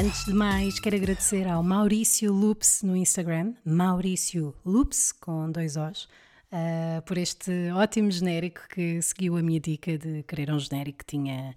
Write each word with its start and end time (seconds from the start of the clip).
Antes 0.00 0.24
de 0.26 0.32
mais, 0.32 0.78
quero 0.78 0.94
agradecer 0.94 1.48
ao 1.48 1.60
Maurício 1.60 2.32
Loops 2.32 2.84
no 2.84 2.96
Instagram, 2.96 3.54
Maurício 3.64 4.54
Loops, 4.64 5.10
com 5.10 5.50
dois 5.50 5.76
Os, 5.76 6.04
uh, 6.04 7.02
por 7.04 7.18
este 7.18 7.50
ótimo 7.72 8.08
genérico 8.08 8.60
que 8.68 9.02
seguiu 9.02 9.36
a 9.36 9.42
minha 9.42 9.58
dica 9.58 9.98
de 9.98 10.22
querer 10.22 10.52
um 10.52 10.58
genérico 10.60 11.00
que 11.00 11.04
tinha 11.04 11.52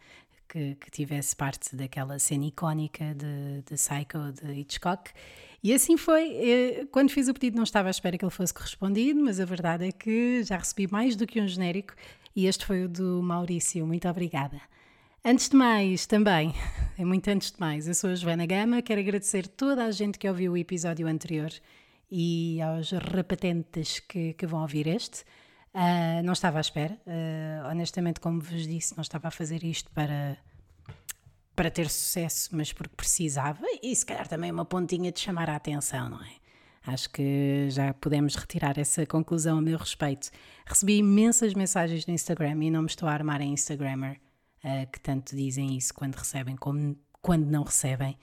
que, 0.50 0.74
que 0.74 0.90
tivesse 0.90 1.36
parte 1.36 1.76
daquela 1.76 2.18
cena 2.18 2.46
icónica 2.46 3.14
de, 3.14 3.62
de 3.62 3.76
Psycho 3.76 4.32
de 4.32 4.52
Hitchcock. 4.54 5.12
E 5.64 5.72
assim 5.72 5.96
foi. 5.96 6.34
Eh, 6.34 6.88
quando 6.92 7.12
fiz 7.12 7.28
o 7.28 7.36
pedido, 7.36 7.58
não 7.58 7.64
estava 7.64 7.90
à 7.90 7.92
espera 7.92 8.18
que 8.18 8.26
ele 8.26 8.32
fosse 8.32 8.52
correspondido, 8.52 9.22
mas 9.22 9.40
a 9.40 9.46
verdade 9.46 9.86
é 9.86 9.92
que 9.92 10.42
já 10.44 10.58
recebi 10.58 10.92
mais 10.92 11.16
do 11.16 11.28
que 11.28 11.40
um 11.40 11.48
genérico 11.48 11.94
e 12.36 12.48
este 12.48 12.66
foi 12.66 12.86
o 12.86 12.90
do 12.90 13.22
Maurício. 13.22 13.86
Muito 13.86 14.10
obrigada. 14.10 14.60
Antes 15.24 15.50
de 15.50 15.56
mais, 15.56 16.08
também, 16.08 16.52
é 16.98 17.06
muito 17.06 17.28
antes 17.28 17.52
de 17.52 17.60
mais, 17.60 17.88
eu 17.88 17.94
sou 17.94 18.10
a 18.10 18.16
Joana 18.16 18.48
Gama, 18.48 18.82
quero 18.82 19.02
agradecer 19.02 19.46
toda 19.48 19.86
a 19.86 19.92
gente 19.92 20.18
que 20.18 20.28
ouviu 20.28 20.54
o 20.54 20.58
episódio 20.58 21.08
anterior 21.08 21.52
e 22.10 22.60
aos 22.60 22.90
repetentes 22.90 24.00
que, 24.00 24.34
que 24.34 24.48
vão 24.48 24.64
ouvir 24.64 24.88
este. 24.88 25.22
Uh, 25.76 26.24
não 26.24 26.34
estava 26.34 26.58
à 26.58 26.62
espera, 26.62 27.00
uh, 27.06 27.70
honestamente, 27.70 28.20
como 28.20 28.42
vos 28.42 28.66
disse, 28.66 28.98
não 28.98 29.04
estava 29.04 29.28
a 29.28 29.32
fazer 29.32 29.64
isto 29.64 29.92
para, 29.92 30.40
para 31.56 31.70
ter 31.70 31.88
sucesso, 31.88 32.50
mas 32.52 32.74
porque 32.74 32.96
precisava 32.96 33.64
e 33.84 33.96
se 33.96 34.04
calhar 34.04 34.28
também 34.28 34.52
uma 34.52 34.66
pontinha 34.66 35.12
de 35.12 35.20
chamar 35.20 35.52
a 35.52 35.56
atenção, 35.56 36.10
não 36.10 36.24
é? 36.24 36.32
Acho 36.88 37.08
que 37.12 37.68
já 37.70 37.94
podemos 37.94 38.34
retirar 38.34 38.80
essa 38.80 39.06
conclusão 39.06 39.60
a 39.60 39.62
meu 39.62 39.78
respeito. 39.78 40.32
Recebi 40.66 40.98
imensas 40.98 41.54
mensagens 41.54 42.08
no 42.08 42.14
Instagram 42.14 42.64
e 42.64 42.72
não 42.72 42.82
me 42.82 42.88
estou 42.88 43.08
a 43.08 43.14
armar 43.14 43.40
em 43.40 43.54
Instagrammer 43.54 44.20
uh, 44.64 44.90
que 44.92 45.00
tanto 45.00 45.36
dizem 45.36 45.78
isso 45.78 45.94
quando 45.94 46.16
recebem 46.16 46.56
como 46.56 46.98
quando 47.22 47.46
não 47.46 47.64
recebem. 47.64 48.18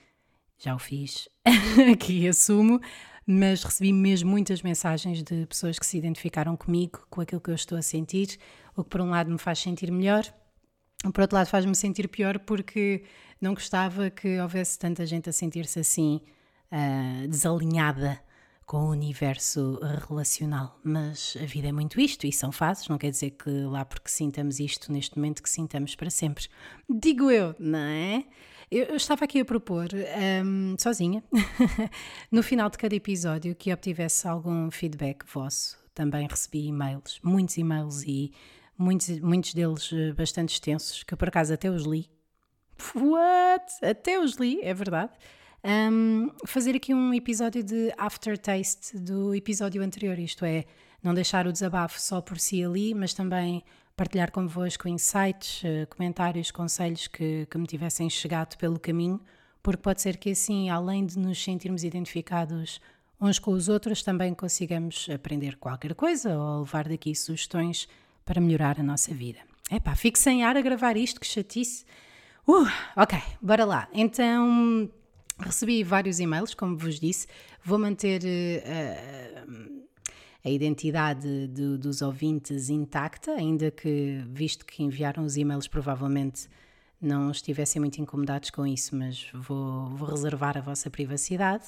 Já 0.58 0.74
o 0.74 0.78
fiz, 0.78 1.28
aqui 1.92 2.26
assumo, 2.26 2.80
mas 3.24 3.62
recebi 3.62 3.92
mesmo 3.92 4.28
muitas 4.28 4.60
mensagens 4.60 5.22
de 5.22 5.46
pessoas 5.46 5.78
que 5.78 5.86
se 5.86 5.96
identificaram 5.96 6.56
comigo, 6.56 7.06
com 7.08 7.20
aquilo 7.20 7.40
que 7.40 7.50
eu 7.50 7.54
estou 7.54 7.78
a 7.78 7.82
sentir, 7.82 8.38
o 8.76 8.82
que 8.82 8.90
por 8.90 9.00
um 9.00 9.10
lado 9.10 9.30
me 9.30 9.38
faz 9.38 9.60
sentir 9.60 9.92
melhor, 9.92 10.24
por 11.14 11.20
outro 11.20 11.36
lado 11.36 11.46
faz-me 11.46 11.76
sentir 11.76 12.08
pior 12.08 12.40
porque 12.40 13.04
não 13.40 13.54
gostava 13.54 14.10
que 14.10 14.40
houvesse 14.40 14.76
tanta 14.76 15.06
gente 15.06 15.30
a 15.30 15.32
sentir-se 15.32 15.78
assim, 15.78 16.20
uh, 16.72 17.28
desalinhada 17.28 18.20
com 18.68 18.82
o 18.84 18.90
universo 18.90 19.80
relacional. 20.06 20.78
Mas 20.84 21.36
a 21.42 21.46
vida 21.46 21.68
é 21.68 21.72
muito 21.72 21.98
isto 21.98 22.26
e 22.26 22.32
são 22.32 22.52
fases, 22.52 22.86
não 22.86 22.98
quer 22.98 23.10
dizer 23.10 23.30
que 23.30 23.50
lá 23.50 23.82
porque 23.82 24.10
sintamos 24.10 24.60
isto 24.60 24.92
neste 24.92 25.16
momento 25.16 25.42
que 25.42 25.48
sintamos 25.48 25.96
para 25.96 26.10
sempre. 26.10 26.46
Digo 26.88 27.30
eu, 27.30 27.56
não 27.58 27.78
é? 27.78 28.24
Eu 28.70 28.94
estava 28.94 29.24
aqui 29.24 29.40
a 29.40 29.44
propor, 29.46 29.88
um, 30.44 30.76
sozinha, 30.78 31.24
no 32.30 32.42
final 32.42 32.68
de 32.68 32.76
cada 32.76 32.94
episódio, 32.94 33.54
que 33.54 33.72
obtivesse 33.72 34.28
algum 34.28 34.70
feedback 34.70 35.24
vosso. 35.32 35.78
Também 35.94 36.28
recebi 36.28 36.66
e-mails, 36.66 37.18
muitos 37.22 37.56
e-mails 37.56 38.02
e 38.02 38.30
muitos, 38.76 39.18
muitos 39.20 39.54
deles 39.54 39.90
eh, 39.90 40.12
bastante 40.12 40.52
extensos, 40.52 41.02
que 41.02 41.16
por 41.16 41.28
acaso 41.28 41.54
até 41.54 41.70
os 41.70 41.84
li. 41.84 42.10
What? 42.94 43.64
Até 43.82 44.20
os 44.20 44.34
li, 44.36 44.60
é 44.60 44.74
verdade 44.74 45.12
um, 45.64 46.30
fazer 46.46 46.76
aqui 46.76 46.94
um 46.94 47.12
episódio 47.12 47.62
de 47.62 47.92
aftertaste 47.98 48.96
do 48.98 49.34
episódio 49.34 49.82
anterior, 49.82 50.18
isto 50.18 50.44
é, 50.44 50.64
não 51.02 51.12
deixar 51.12 51.46
o 51.46 51.52
desabafo 51.52 52.00
só 52.00 52.20
por 52.20 52.38
si 52.38 52.64
ali, 52.64 52.94
mas 52.94 53.12
também 53.12 53.64
partilhar 53.96 54.30
convosco 54.30 54.88
insights, 54.88 55.62
eh, 55.64 55.84
comentários, 55.86 56.52
conselhos 56.52 57.08
que, 57.08 57.46
que 57.50 57.58
me 57.58 57.66
tivessem 57.66 58.08
chegado 58.08 58.56
pelo 58.56 58.78
caminho, 58.78 59.20
porque 59.60 59.82
pode 59.82 60.00
ser 60.00 60.16
que 60.16 60.30
assim, 60.30 60.70
além 60.70 61.04
de 61.04 61.18
nos 61.18 61.42
sentirmos 61.42 61.82
identificados 61.82 62.80
uns 63.20 63.40
com 63.40 63.50
os 63.50 63.68
outros, 63.68 64.04
também 64.04 64.32
consigamos 64.32 65.08
aprender 65.12 65.56
qualquer 65.56 65.94
coisa 65.94 66.38
ou 66.38 66.60
levar 66.60 66.88
daqui 66.88 67.12
sugestões 67.14 67.88
para 68.24 68.40
melhorar 68.40 68.78
a 68.78 68.82
nossa 68.84 69.12
vida. 69.12 69.40
Epá, 69.68 69.96
fico 69.96 70.16
sem 70.16 70.44
ar 70.44 70.56
a 70.56 70.60
gravar 70.60 70.96
isto, 70.96 71.20
que 71.20 71.26
chatice. 71.26 71.84
Uh, 72.46 72.68
ok, 72.96 73.18
bora 73.42 73.64
lá. 73.64 73.88
Então, 73.92 74.88
Recebi 75.38 75.82
vários 75.84 76.18
e-mails, 76.18 76.52
como 76.54 76.76
vos 76.76 76.98
disse, 76.98 77.26
vou 77.64 77.78
manter 77.78 78.22
uh, 78.22 79.86
a 80.44 80.50
identidade 80.50 81.46
de, 81.48 81.76
dos 81.78 82.02
ouvintes 82.02 82.68
intacta, 82.70 83.32
ainda 83.32 83.70
que, 83.70 84.22
visto 84.28 84.64
que 84.64 84.82
enviaram 84.82 85.24
os 85.24 85.36
e-mails, 85.36 85.68
provavelmente 85.68 86.48
não 87.00 87.30
estivessem 87.30 87.80
muito 87.80 88.00
incomodados 88.00 88.50
com 88.50 88.66
isso, 88.66 88.96
mas 88.96 89.28
vou, 89.32 89.88
vou 89.90 90.08
reservar 90.08 90.58
a 90.58 90.60
vossa 90.60 90.90
privacidade. 90.90 91.66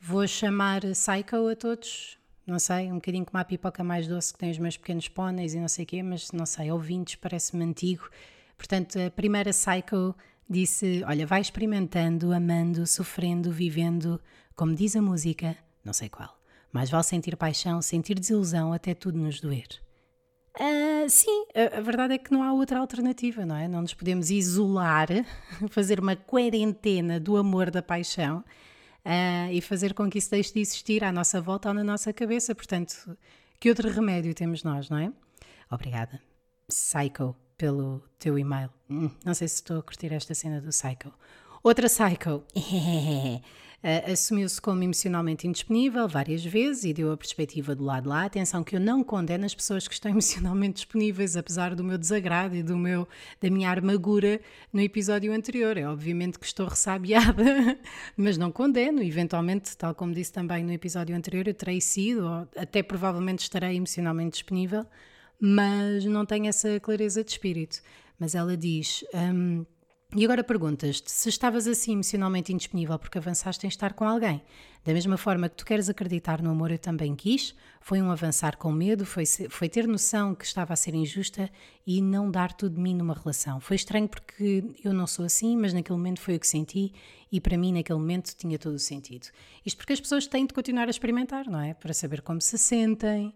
Vou 0.00 0.26
chamar 0.26 0.80
Psycho 0.82 1.48
a 1.48 1.56
todos, 1.56 2.16
não 2.46 2.58
sei, 2.58 2.90
um 2.90 2.94
bocadinho 2.94 3.24
como 3.24 3.40
a 3.40 3.44
pipoca 3.44 3.82
mais 3.82 4.06
doce 4.06 4.32
que 4.32 4.38
tem 4.38 4.50
os 4.50 4.58
meus 4.58 4.76
pequenos 4.76 5.08
póneis 5.08 5.54
e 5.54 5.58
não 5.58 5.68
sei 5.68 5.84
o 5.84 5.86
quê, 5.86 6.02
mas 6.02 6.30
não 6.32 6.46
sei, 6.46 6.70
ouvintes, 6.70 7.16
parece-me 7.16 7.64
antigo. 7.64 8.08
Portanto, 8.56 8.98
a 8.98 9.10
primeira 9.10 9.50
Psycho 9.50 10.14
disse: 10.50 11.02
Olha, 11.06 11.26
vai 11.26 11.40
experimentando, 11.40 12.32
amando, 12.32 12.86
sofrendo, 12.86 13.52
vivendo, 13.52 14.20
como 14.56 14.74
diz 14.74 14.96
a 14.96 15.00
música, 15.00 15.56
não 15.84 15.92
sei 15.92 16.08
qual. 16.08 16.36
Mas 16.72 16.90
vale 16.90 17.04
sentir 17.04 17.36
paixão, 17.36 17.80
sentir 17.80 18.18
desilusão 18.18 18.72
até 18.72 18.92
tudo 18.94 19.16
nos 19.16 19.40
doer. 19.40 19.68
Uh, 20.56 21.08
sim, 21.08 21.46
a, 21.54 21.78
a, 21.78 21.80
verdade 21.80 22.14
é 22.14 22.18
que 22.18 22.32
não 22.32 22.42
há 22.42 22.52
outra 22.52 22.80
alternativa, 22.80 23.46
não 23.46 23.56
é? 23.56 23.68
Não 23.68 23.82
nos 23.82 23.94
podemos 23.94 24.30
isolar, 24.30 25.08
fazer 25.70 26.00
uma 26.00 26.16
quarentena 26.16 27.20
do 27.20 27.36
amor, 27.36 27.70
da 27.70 27.82
paixão 27.82 28.44
uh, 29.04 29.52
e 29.52 29.60
fazer 29.60 29.94
com 29.94 30.10
que 30.10 30.18
isso 30.18 30.30
deixe 30.30 30.52
de 30.52 30.60
existir 30.60 31.04
à 31.04 31.12
nossa 31.12 31.40
volta 31.40 31.68
ou 31.68 31.74
na 31.74 31.84
nossa 31.84 32.12
cabeça. 32.12 32.54
Portanto, 32.54 33.16
que 33.58 33.68
outro 33.68 33.88
remédio 33.88 34.34
temos 34.34 34.64
nós, 34.64 34.90
não 34.90 34.98
é? 34.98 35.12
Obrigada. 35.70 36.20
Psycho 36.68 37.34
pelo 37.60 38.02
teu 38.18 38.38
e-mail. 38.38 38.70
Hum, 38.88 39.10
não 39.22 39.34
sei 39.34 39.46
se 39.46 39.56
estou 39.56 39.78
a 39.78 39.82
curtir 39.82 40.10
esta 40.14 40.34
cena 40.34 40.62
do 40.62 40.70
Psycho. 40.70 41.12
Outra 41.62 41.88
Psycho. 41.88 42.42
Uh, 42.56 43.42
assumiu-se 44.10 44.58
como 44.62 44.82
emocionalmente 44.82 45.46
indisponível 45.46 46.08
várias 46.08 46.42
vezes 46.42 46.84
e 46.84 46.94
deu 46.94 47.12
a 47.12 47.18
perspectiva 47.18 47.74
do 47.74 47.84
lado 47.84 48.08
lá. 48.08 48.24
Atenção 48.24 48.64
que 48.64 48.76
eu 48.76 48.80
não 48.80 49.04
condeno 49.04 49.44
as 49.44 49.54
pessoas 49.54 49.86
que 49.86 49.92
estão 49.92 50.08
emocionalmente 50.10 50.76
disponíveis, 50.76 51.36
apesar 51.36 51.74
do 51.74 51.84
meu 51.84 51.98
desagrado 51.98 52.56
e 52.56 52.62
do 52.62 52.78
meu, 52.78 53.06
da 53.38 53.50
minha 53.50 53.68
armadura 53.68 54.40
no 54.72 54.80
episódio 54.80 55.30
anterior. 55.30 55.76
É 55.76 55.86
obviamente 55.86 56.38
que 56.38 56.46
estou 56.46 56.66
ressabiada, 56.66 57.44
mas 58.16 58.38
não 58.38 58.50
condeno. 58.50 59.02
Eventualmente, 59.02 59.76
tal 59.76 59.94
como 59.94 60.14
disse 60.14 60.32
também 60.32 60.64
no 60.64 60.72
episódio 60.72 61.14
anterior, 61.14 61.46
eu 61.46 61.52
terei 61.52 61.82
sido, 61.82 62.24
ou 62.24 62.48
até 62.56 62.82
provavelmente 62.82 63.40
estarei 63.40 63.76
emocionalmente 63.76 64.30
disponível, 64.30 64.86
mas 65.40 66.04
não 66.04 66.26
tenho 66.26 66.46
essa 66.46 66.78
clareza 66.78 67.24
de 67.24 67.30
espírito. 67.30 67.80
Mas 68.18 68.34
ela 68.34 68.56
diz. 68.56 69.04
Um, 69.14 69.64
e 70.14 70.24
agora 70.24 70.42
perguntas-te 70.42 71.08
se 71.08 71.28
estavas 71.28 71.68
assim 71.68 71.92
emocionalmente 71.92 72.52
indisponível 72.52 72.98
porque 72.98 73.16
avançaste 73.16 73.64
em 73.64 73.68
estar 73.68 73.92
com 73.92 74.04
alguém. 74.04 74.42
Da 74.84 74.92
mesma 74.92 75.16
forma 75.16 75.48
que 75.48 75.54
tu 75.54 75.64
queres 75.64 75.88
acreditar 75.88 76.42
no 76.42 76.50
amor, 76.50 76.72
eu 76.72 76.78
também 76.78 77.14
quis. 77.14 77.54
Foi 77.80 78.02
um 78.02 78.10
avançar 78.10 78.56
com 78.56 78.72
medo, 78.72 79.06
foi, 79.06 79.24
foi 79.24 79.68
ter 79.68 79.86
noção 79.86 80.34
que 80.34 80.44
estava 80.44 80.72
a 80.72 80.76
ser 80.76 80.96
injusta 80.96 81.48
e 81.86 82.02
não 82.02 82.28
dar 82.28 82.52
tudo 82.52 82.74
de 82.74 82.80
mim 82.80 82.94
numa 82.94 83.14
relação. 83.14 83.60
Foi 83.60 83.76
estranho 83.76 84.08
porque 84.08 84.64
eu 84.82 84.92
não 84.92 85.06
sou 85.06 85.24
assim, 85.24 85.56
mas 85.56 85.72
naquele 85.72 85.96
momento 85.96 86.20
foi 86.20 86.34
o 86.34 86.40
que 86.40 86.46
senti 86.48 86.92
e 87.30 87.40
para 87.40 87.56
mim 87.56 87.72
naquele 87.72 87.98
momento 88.00 88.34
tinha 88.34 88.58
todo 88.58 88.74
o 88.74 88.80
sentido. 88.80 89.28
Isto 89.64 89.76
porque 89.76 89.92
as 89.92 90.00
pessoas 90.00 90.26
têm 90.26 90.44
de 90.44 90.52
continuar 90.52 90.88
a 90.88 90.90
experimentar, 90.90 91.46
não 91.46 91.60
é? 91.60 91.72
Para 91.72 91.94
saber 91.94 92.20
como 92.20 92.40
se 92.40 92.58
sentem, 92.58 93.32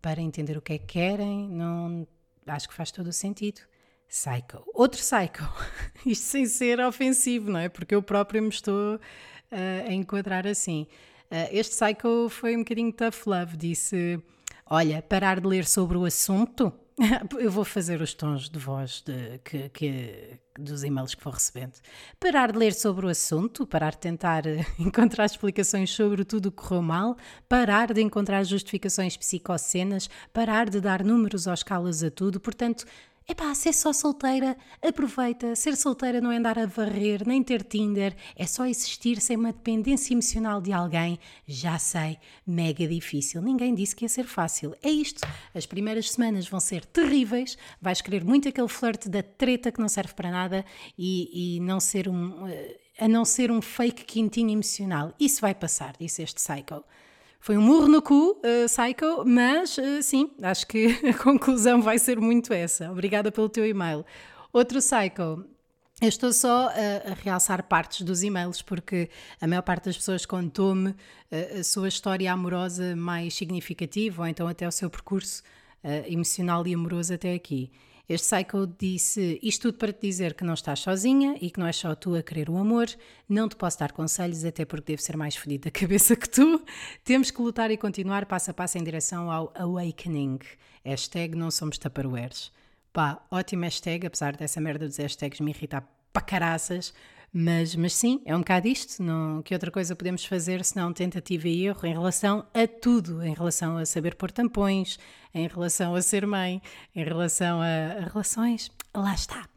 para 0.00 0.20
entender 0.20 0.56
o 0.56 0.62
que 0.62 0.74
é 0.74 0.78
que 0.78 0.86
querem, 0.86 1.48
não, 1.48 2.06
acho 2.46 2.68
que 2.68 2.74
faz 2.74 2.90
todo 2.90 3.08
o 3.08 3.12
sentido. 3.12 3.60
Psycho. 4.08 4.64
Outro 4.74 5.00
psycho. 5.00 5.48
Isto 6.04 6.24
sem 6.24 6.46
ser 6.46 6.80
ofensivo, 6.80 7.50
não 7.50 7.60
é? 7.60 7.68
Porque 7.68 7.94
eu 7.94 8.02
próprio 8.02 8.42
me 8.42 8.48
estou 8.48 8.96
uh, 8.96 9.88
a 9.88 9.92
enquadrar 9.92 10.46
assim. 10.46 10.88
Uh, 11.30 11.46
este 11.52 11.76
psycho 11.76 12.28
foi 12.28 12.56
um 12.56 12.60
bocadinho 12.60 12.92
tough 12.92 13.26
love. 13.26 13.56
Disse: 13.56 14.20
Olha, 14.66 15.00
parar 15.00 15.40
de 15.40 15.46
ler 15.46 15.64
sobre 15.64 15.96
o 15.96 16.04
assunto 16.04 16.72
Eu 17.38 17.50
vou 17.50 17.64
fazer 17.64 18.00
os 18.02 18.12
tons 18.12 18.48
de 18.48 18.58
voz 18.58 19.02
de, 19.02 19.38
que, 19.38 19.68
que, 19.70 20.38
dos 20.58 20.84
e-mails 20.84 21.14
que 21.14 21.24
vou 21.24 21.32
recebendo. 21.32 21.72
Parar 22.18 22.52
de 22.52 22.58
ler 22.58 22.74
sobre 22.74 23.06
o 23.06 23.08
assunto, 23.08 23.66
parar 23.66 23.92
de 23.92 23.98
tentar 23.98 24.46
eh, 24.46 24.64
encontrar 24.78 25.24
explicações 25.24 25.90
sobre 25.90 26.24
tudo 26.24 26.46
o 26.46 26.52
que 26.52 26.58
correu 26.58 26.82
mal, 26.82 27.16
parar 27.48 27.92
de 27.92 28.02
encontrar 28.02 28.44
justificações 28.44 29.16
psicocenas, 29.16 30.10
parar 30.32 30.68
de 30.68 30.80
dar 30.80 31.02
números 31.02 31.46
ou 31.46 31.54
escalas 31.54 32.02
a 32.02 32.10
tudo. 32.10 32.38
Portanto, 32.38 32.84
Epá, 33.28 33.54
ser 33.54 33.72
só 33.72 33.92
solteira, 33.92 34.56
aproveita. 34.82 35.54
Ser 35.54 35.76
solteira 35.76 36.20
não 36.20 36.32
é 36.32 36.36
andar 36.38 36.58
a 36.58 36.66
varrer, 36.66 37.26
nem 37.26 37.42
ter 37.42 37.62
Tinder, 37.62 38.16
é 38.34 38.44
só 38.44 38.66
existir 38.66 39.20
sem 39.20 39.36
uma 39.36 39.52
dependência 39.52 40.12
emocional 40.12 40.60
de 40.60 40.72
alguém. 40.72 41.18
Já 41.46 41.78
sei, 41.78 42.18
mega 42.44 42.86
difícil. 42.88 43.40
Ninguém 43.40 43.74
disse 43.74 43.94
que 43.94 44.04
ia 44.04 44.08
ser 44.08 44.24
fácil. 44.24 44.74
É 44.82 44.90
isto. 44.90 45.20
As 45.54 45.64
primeiras 45.64 46.10
semanas 46.10 46.48
vão 46.48 46.58
ser 46.58 46.84
terríveis, 46.84 47.56
vais 47.80 48.00
querer 48.00 48.24
muito 48.24 48.48
aquele 48.48 48.68
flerte 48.68 49.08
da 49.08 49.22
treta 49.22 49.70
que 49.70 49.80
não 49.80 49.88
serve 49.88 50.14
para 50.14 50.30
nada 50.30 50.64
e, 50.98 51.56
e 51.56 51.60
não 51.60 51.78
ser 51.78 52.08
um. 52.08 52.46
a 52.98 53.06
não 53.06 53.24
ser 53.24 53.50
um 53.52 53.62
fake 53.62 54.04
quintinho 54.04 54.50
emocional. 54.50 55.14
Isso 55.20 55.40
vai 55.40 55.54
passar, 55.54 55.94
disse 55.98 56.22
este 56.22 56.36
Psycho. 56.36 56.82
Foi 57.42 57.56
um 57.56 57.62
murro 57.62 57.88
no 57.88 58.02
cu, 58.02 58.32
uh, 58.32 58.66
Psycho, 58.66 59.24
mas 59.24 59.78
uh, 59.78 60.02
sim, 60.02 60.30
acho 60.42 60.66
que 60.66 60.88
a 61.08 61.14
conclusão 61.14 61.80
vai 61.80 61.98
ser 61.98 62.20
muito 62.20 62.52
essa. 62.52 62.92
Obrigada 62.92 63.32
pelo 63.32 63.48
teu 63.48 63.66
e-mail. 63.66 64.04
Outro 64.52 64.78
Psycho. 64.78 65.46
Eu 66.02 66.08
estou 66.08 66.32
só 66.34 66.68
a, 66.68 67.10
a, 67.10 67.14
realçar 67.14 67.62
partes 67.62 68.02
dos 68.02 68.22
e-mails 68.22 68.60
porque 68.60 69.08
a 69.40 69.46
maior 69.46 69.62
parte 69.62 69.86
das 69.86 69.96
pessoas 69.96 70.26
contou-me 70.26 70.94
a, 71.30 71.60
a 71.60 71.64
sua 71.64 71.88
história 71.88 72.30
amorosa 72.30 72.94
mais 72.94 73.34
significativa 73.34 74.22
ou 74.22 74.28
então 74.28 74.46
até 74.46 74.68
o 74.68 74.72
seu 74.72 74.88
percurso 74.88 75.42
emocional 76.06 76.66
e 76.66 76.74
amoroso 76.74 77.14
até 77.14 77.32
aqui. 77.32 77.70
Este 78.10 78.34
Psycho 78.34 78.66
disse 78.66 79.38
isto 79.40 79.68
tudo 79.68 79.78
para 79.78 79.92
te 79.92 80.00
dizer 80.00 80.34
que 80.34 80.42
não 80.42 80.54
estás 80.54 80.80
sozinha 80.80 81.36
e 81.40 81.48
que 81.48 81.60
não 81.60 81.66
és 81.68 81.76
só 81.76 81.94
tu 81.94 82.16
a 82.16 82.22
querer 82.24 82.50
o 82.50 82.56
amor. 82.56 82.88
Não 83.28 83.48
te 83.48 83.54
posso 83.54 83.78
dar 83.78 83.92
conselhos, 83.92 84.44
até 84.44 84.64
porque 84.64 84.90
devo 84.90 85.00
ser 85.00 85.16
mais 85.16 85.36
fodido 85.36 85.66
da 85.66 85.70
cabeça 85.70 86.16
que 86.16 86.28
tu. 86.28 86.60
Temos 87.04 87.30
que 87.30 87.40
lutar 87.40 87.70
e 87.70 87.76
continuar 87.76 88.26
passo 88.26 88.50
a 88.50 88.54
passo 88.54 88.78
em 88.78 88.82
direção 88.82 89.30
ao 89.30 89.52
awakening. 89.54 90.40
Hashtag 90.84 91.36
não 91.36 91.52
somos 91.52 91.78
taparoeiros. 91.78 92.52
Pá, 92.92 93.24
ótimo 93.30 93.62
hashtag, 93.62 94.04
apesar 94.04 94.34
dessa 94.36 94.60
merda 94.60 94.88
dos 94.88 94.96
hashtags 94.96 95.38
me 95.38 95.52
irritar 95.52 95.88
para 96.12 96.22
caraças. 96.22 96.92
Mas, 97.32 97.76
mas 97.76 97.94
sim, 97.94 98.20
é 98.24 98.34
um 98.34 98.40
bocado 98.40 98.66
isto. 98.66 99.02
Não, 99.02 99.40
que 99.42 99.54
outra 99.54 99.70
coisa 99.70 99.94
podemos 99.94 100.24
fazer 100.24 100.64
senão 100.64 100.92
tentativa 100.92 101.48
e 101.48 101.66
erro 101.66 101.86
em 101.86 101.92
relação 101.92 102.44
a 102.52 102.66
tudo, 102.66 103.22
em 103.22 103.32
relação 103.32 103.76
a 103.76 103.86
saber 103.86 104.16
pôr 104.16 104.32
tampões, 104.32 104.98
em 105.32 105.46
relação 105.46 105.94
a 105.94 106.02
ser 106.02 106.26
mãe, 106.26 106.60
em 106.94 107.04
relação 107.04 107.60
a, 107.60 108.02
a 108.02 108.08
relações. 108.08 108.70
Lá 108.94 109.14
está. 109.14 109.48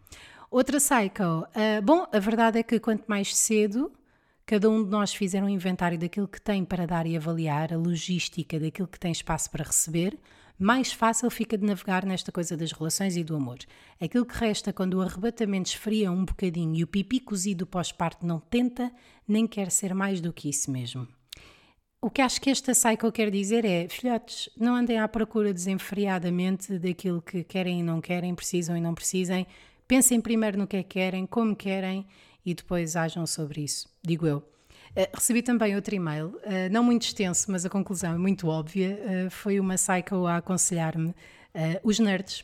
Outra 0.52 0.80
cycle. 0.80 1.26
Uh, 1.26 1.82
bom, 1.84 2.06
a 2.12 2.20
verdade 2.20 2.60
é 2.60 2.64
que 2.64 2.80
quanto 2.80 3.06
mais 3.08 3.36
cedo 3.36 3.92
cada 4.46 4.70
um 4.70 4.84
de 4.84 4.90
nós 4.90 5.14
fizer 5.14 5.44
um 5.44 5.50
inventário 5.50 5.98
daquilo 5.98 6.28
que 6.28 6.40
tem 6.40 6.66
para 6.66 6.86
dar 6.86 7.08
e 7.08 7.16
avaliar, 7.16 7.74
a 7.74 7.78
logística 7.78 8.60
daquilo 8.60 8.88
que 8.88 9.00
tem 9.00 9.12
espaço 9.12 9.50
para 9.50 9.64
receber, 9.64 10.18
mais 10.64 10.94
fácil 10.94 11.30
fica 11.30 11.58
de 11.58 11.66
navegar 11.66 12.06
nesta 12.06 12.32
coisa 12.32 12.56
das 12.56 12.72
relações 12.72 13.18
e 13.18 13.24
do 13.24 13.36
amor. 13.36 13.60
Aquilo 14.00 14.26
que 14.26 14.38
resta 14.38 14.72
quando 14.72 14.94
o 14.94 15.02
arrebatamento 15.02 15.70
esfria 15.70 16.10
um 16.10 16.24
bocadinho 16.24 16.76
e 16.76 16.84
o 16.84 16.88
pipi 16.88 17.20
cozido 17.20 17.68
pós-parto 17.68 18.26
não 18.26 18.40
tenta, 18.40 18.90
nem 19.28 19.46
quer 19.46 19.70
ser 19.70 19.94
mais 19.94 20.22
do 20.22 20.32
que 20.32 20.50
isso 20.50 20.72
mesmo. 20.72 21.06
O 22.02 22.10
que 22.10 22.22
acho 22.22 22.40
que 22.40 22.50
esta 22.50 22.74
cycle 22.74 23.12
quer 23.12 23.30
dizer 23.30 23.66
é, 23.66 23.90
filhotes, 23.90 24.50
não 24.58 24.76
andem 24.76 25.00
à 25.00 25.08
procura 25.08 25.54
desenfreadamente 25.54 26.80
daquilo 26.80 27.22
que 27.22 27.44
querem 27.44 27.82
e 27.82 27.84
não 27.84 28.00
querem, 28.00 28.34
precisam 28.34 28.78
e 28.78 28.82
não 28.82 28.96
precisem. 28.96 29.46
Pensem 29.86 30.22
primeiro 30.22 30.58
no 30.58 30.68
que 30.68 30.78
é 30.78 30.84
que 30.84 30.90
querem, 30.90 31.26
como 31.26 31.56
querem 31.56 32.06
e 32.46 32.54
depois 32.54 32.96
ajam 32.96 33.28
sobre 33.28 33.62
isso, 33.64 33.90
digo 34.02 34.26
eu. 34.26 34.42
Uh, 34.96 35.10
recebi 35.12 35.42
também 35.42 35.76
outro 35.76 35.96
e-mail, 35.96 36.28
uh, 36.28 36.72
não 36.72 36.84
muito 36.84 37.04
extenso, 37.04 37.52
mas 37.52 37.66
a 37.66 37.70
conclusão 37.70 38.14
é 38.14 38.18
muito 38.18 38.48
óbvia. 38.48 39.00
Uh, 39.26 39.30
foi 39.30 39.60
uma 39.60 39.76
psycho 39.76 40.26
a 40.26 40.38
aconselhar-me 40.38 41.14
os 41.84 42.00
nerds. 42.00 42.44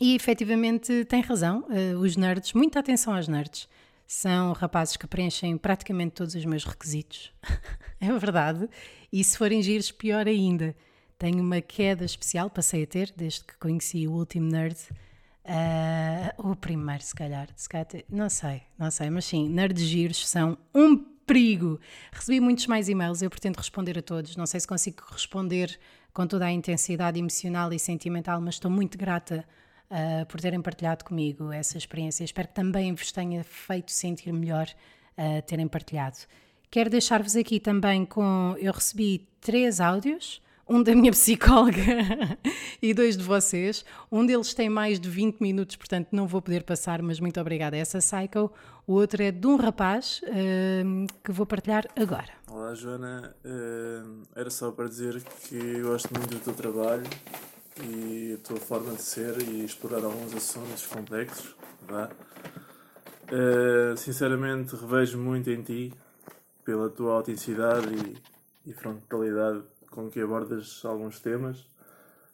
E 0.00 0.14
efetivamente 0.14 1.04
tem 1.04 1.20
razão, 1.20 1.66
os 2.00 2.16
nerds, 2.16 2.54
muita 2.54 2.80
atenção 2.80 3.14
aos 3.14 3.28
nerds. 3.28 3.68
São 4.06 4.54
rapazes 4.54 4.96
que 4.96 5.06
preenchem 5.06 5.58
praticamente 5.58 6.12
todos 6.12 6.34
os 6.34 6.44
meus 6.46 6.64
requisitos. 6.64 7.30
é 8.00 8.10
verdade. 8.18 8.66
E 9.12 9.22
se 9.22 9.36
forem 9.36 9.60
giros, 9.60 9.92
pior 9.92 10.26
ainda. 10.26 10.74
Tenho 11.18 11.38
uma 11.42 11.60
queda 11.60 12.02
especial, 12.02 12.48
passei 12.48 12.84
a 12.84 12.86
ter, 12.86 13.12
desde 13.14 13.44
que 13.44 13.58
conheci 13.58 14.08
o 14.08 14.12
último 14.12 14.50
nerd. 14.50 14.78
Uh, 15.44 16.50
o 16.50 16.56
primeiro, 16.56 17.02
se 17.02 17.14
calhar, 17.14 17.48
se 17.54 17.68
calhar, 17.68 17.86
não 18.08 18.30
sei, 18.30 18.62
não 18.78 18.90
sei, 18.90 19.10
mas 19.10 19.26
sim, 19.26 19.46
nerds 19.50 19.84
giros 19.84 20.26
são 20.26 20.56
um 20.74 21.13
perigo. 21.26 21.80
Recebi 22.12 22.40
muitos 22.40 22.66
mais 22.66 22.88
e-mails, 22.88 23.22
eu 23.22 23.30
pretendo 23.30 23.56
responder 23.56 23.98
a 23.98 24.02
todos. 24.02 24.36
Não 24.36 24.46
sei 24.46 24.60
se 24.60 24.68
consigo 24.68 25.02
responder 25.10 25.78
com 26.12 26.26
toda 26.26 26.46
a 26.46 26.52
intensidade 26.52 27.18
emocional 27.18 27.72
e 27.72 27.78
sentimental, 27.78 28.40
mas 28.40 28.54
estou 28.54 28.70
muito 28.70 28.96
grata 28.96 29.44
uh, 29.90 30.26
por 30.26 30.40
terem 30.40 30.62
partilhado 30.62 31.04
comigo 31.04 31.50
essa 31.52 31.76
experiência. 31.76 32.24
Espero 32.24 32.48
que 32.48 32.54
também 32.54 32.94
vos 32.94 33.10
tenha 33.10 33.42
feito 33.42 33.90
sentir 33.90 34.32
melhor 34.32 34.68
uh, 35.18 35.42
terem 35.42 35.66
partilhado. 35.66 36.18
Quero 36.70 36.90
deixar-vos 36.90 37.36
aqui 37.36 37.60
também 37.60 38.04
com. 38.04 38.56
Eu 38.58 38.72
recebi 38.72 39.28
três 39.40 39.80
áudios 39.80 40.40
um 40.68 40.82
da 40.82 40.94
minha 40.94 41.10
psicóloga 41.12 42.38
e 42.80 42.92
dois 42.94 43.16
de 43.16 43.22
vocês. 43.22 43.84
Um 44.10 44.24
deles 44.24 44.54
tem 44.54 44.68
mais 44.68 44.98
de 44.98 45.08
20 45.08 45.40
minutos, 45.40 45.76
portanto 45.76 46.08
não 46.12 46.26
vou 46.26 46.40
poder 46.42 46.62
passar, 46.62 47.02
mas 47.02 47.20
muito 47.20 47.40
obrigada 47.40 47.76
a 47.76 47.78
essa 47.78 47.98
Psycho. 47.98 48.50
O 48.86 48.94
outro 48.94 49.22
é 49.22 49.30
de 49.30 49.46
um 49.46 49.56
rapaz 49.56 50.20
uh, 50.24 51.06
que 51.22 51.32
vou 51.32 51.46
partilhar 51.46 51.86
agora. 51.96 52.28
Olá, 52.50 52.74
Joana. 52.74 53.34
Uh, 53.44 54.22
era 54.36 54.50
só 54.50 54.70
para 54.70 54.88
dizer 54.88 55.22
que 55.48 55.80
gosto 55.80 56.12
muito 56.12 56.34
do 56.34 56.40
teu 56.40 56.54
trabalho 56.54 57.04
e 57.82 58.34
a 58.34 58.46
tua 58.46 58.58
forma 58.58 58.92
de 58.92 59.02
ser 59.02 59.40
e 59.42 59.64
explorar 59.64 60.04
alguns 60.04 60.34
assuntos 60.34 60.86
complexos. 60.86 61.54
Vá. 61.88 62.10
Uh, 63.24 63.96
sinceramente, 63.96 64.76
revejo 64.76 65.18
muito 65.18 65.50
em 65.50 65.62
ti 65.62 65.92
pela 66.62 66.90
tua 66.90 67.14
autenticidade 67.14 67.88
e, 68.66 68.70
e 68.70 68.72
frontalidade 68.74 69.62
com 69.94 70.10
que 70.10 70.20
abordas 70.20 70.82
alguns 70.84 71.20
temas. 71.20 71.64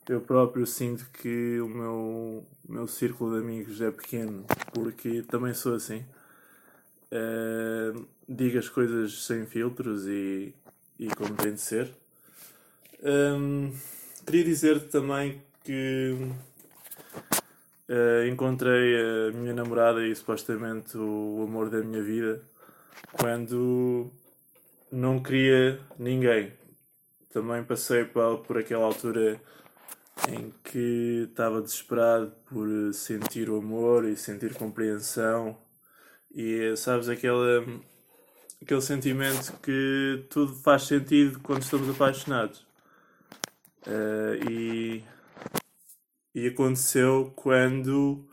Eu 0.09 0.21
próprio 0.21 0.67
sinto 0.67 1.07
que 1.12 1.61
o 1.61 1.69
meu, 1.69 2.47
meu 2.67 2.89
círculo 2.89 3.37
de 3.37 3.45
amigos 3.47 3.81
é 3.83 3.91
pequeno, 3.91 4.45
porque 4.73 5.23
também 5.23 5.53
sou 5.53 5.75
assim. 5.75 6.05
Uh, 7.12 8.07
digo 8.27 8.59
as 8.59 8.69
coisas 8.69 9.25
sem 9.25 9.45
filtros 9.45 10.07
e, 10.07 10.55
e 10.99 11.09
como 11.09 11.35
tem 11.35 11.53
de 11.53 11.61
ser. 11.61 11.91
Um, 13.03 13.73
queria 14.27 14.45
dizer-te 14.45 14.87
também 14.87 15.43
que 15.62 16.17
uh, 17.89 18.27
encontrei 18.27 18.97
a 18.97 19.33
minha 19.33 19.53
namorada 19.53 20.05
e 20.07 20.15
supostamente 20.17 20.97
o 20.97 21.45
amor 21.47 21.69
da 21.69 21.83
minha 21.83 22.03
vida 22.03 22.43
quando 23.12 24.11
não 24.90 25.23
queria 25.23 25.79
ninguém 25.99 26.52
também 27.31 27.63
passei 27.63 28.05
por 28.05 28.59
aquela 28.59 28.85
altura 28.85 29.41
em 30.29 30.53
que 30.65 31.29
estava 31.31 31.63
desesperado 31.63 32.33
por 32.47 32.69
sentir 32.93 33.49
o 33.49 33.59
amor 33.59 34.05
e 34.05 34.17
sentir 34.17 34.55
compreensão. 34.55 35.57
E 36.33 36.77
sabes 36.77 37.09
aquele, 37.09 37.81
aquele 38.61 38.81
sentimento 38.83 39.53
que 39.63 40.27
tudo 40.29 40.55
faz 40.57 40.83
sentido 40.83 41.41
quando 41.41 41.63
estamos 41.63 41.89
apaixonados. 41.89 42.67
Uh, 43.87 44.51
e, 44.51 45.05
e 46.35 46.49
aconteceu 46.49 47.33
quando 47.35 48.29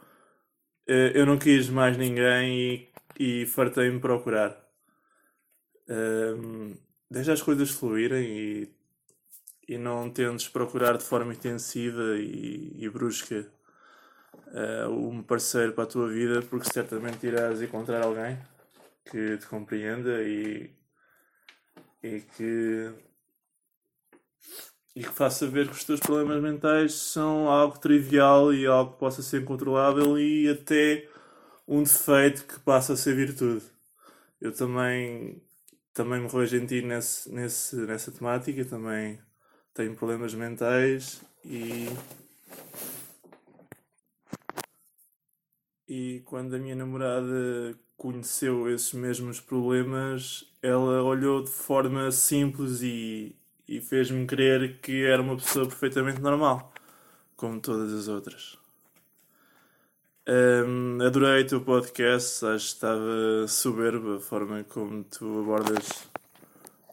uh, 0.90 1.12
eu 1.14 1.26
não 1.26 1.38
quis 1.38 1.70
mais 1.70 1.98
ninguém 1.98 2.90
e, 3.18 3.42
e 3.44 3.46
fartei-me 3.46 4.00
procurar. 4.00 4.58
Uh, 5.88 6.78
deixa 7.10 7.32
as 7.32 7.42
coisas 7.42 7.72
fluírem 7.72 8.38
e 8.38 8.77
e 9.68 9.78
não 9.78 10.10
tentes 10.10 10.48
procurar 10.48 10.98
de 10.98 11.04
forma 11.04 11.34
intensiva 11.34 12.18
e, 12.18 12.74
e 12.78 12.90
brusca 12.90 13.46
uh, 14.48 14.90
um 14.90 15.22
parceiro 15.22 15.74
para 15.74 15.84
a 15.84 15.88
tua 15.88 16.08
vida, 16.10 16.42
porque 16.44 16.72
certamente 16.72 17.26
irás 17.28 17.62
encontrar 17.62 18.04
alguém 18.04 18.38
que 19.06 19.38
te 19.38 19.48
compreenda 19.48 20.24
e, 20.24 20.72
e 22.04 22.22
que 22.22 22.94
e 24.96 25.04
que 25.04 25.10
faça 25.10 25.46
ver 25.46 25.68
que 25.68 25.74
os 25.74 25.84
teus 25.84 26.00
problemas 26.00 26.42
mentais 26.42 26.94
são 26.96 27.50
algo 27.50 27.78
trivial 27.78 28.52
e 28.52 28.66
algo 28.66 28.94
que 28.94 29.00
possa 29.00 29.22
ser 29.22 29.46
controlável 29.46 30.18
e 30.18 30.50
até 30.50 31.08
um 31.68 31.84
defeito 31.84 32.46
que 32.46 32.60
passa 32.62 32.94
a 32.94 32.98
ser 32.98 33.16
virtude. 33.16 33.64
Eu 34.42 34.52
também 34.54 35.42
também 35.94 36.22
me 36.22 36.68
ti 36.68 36.82
nesse, 36.82 37.32
nesse, 37.32 37.76
nessa 37.76 38.12
temática, 38.12 38.66
também 38.66 39.20
tenho 39.78 39.96
problemas 39.96 40.34
mentais 40.34 41.22
e. 41.46 41.88
E 45.88 46.22
quando 46.26 46.54
a 46.56 46.60
minha 46.60 46.76
namorada 46.76 47.78
conheceu 47.96 48.70
esses 48.70 48.92
mesmos 48.92 49.40
problemas, 49.40 50.44
ela 50.62 51.02
olhou 51.02 51.42
de 51.42 51.50
forma 51.50 52.12
simples 52.12 52.82
e, 52.82 53.34
e 53.66 53.80
fez-me 53.80 54.26
crer 54.26 54.82
que 54.82 55.06
era 55.06 55.22
uma 55.22 55.38
pessoa 55.38 55.66
perfeitamente 55.66 56.20
normal, 56.20 56.74
como 57.38 57.62
todas 57.62 57.94
as 57.94 58.10
outras. 58.10 58.58
Um, 60.28 61.02
adorei 61.02 61.44
o 61.44 61.48
teu 61.48 61.62
podcast, 61.62 62.46
acho 62.48 62.66
que 62.66 62.74
estava 62.74 63.48
soberba 63.48 64.18
a 64.18 64.20
forma 64.20 64.66
como 64.66 65.06
tu 65.06 65.40
abordas, 65.40 66.10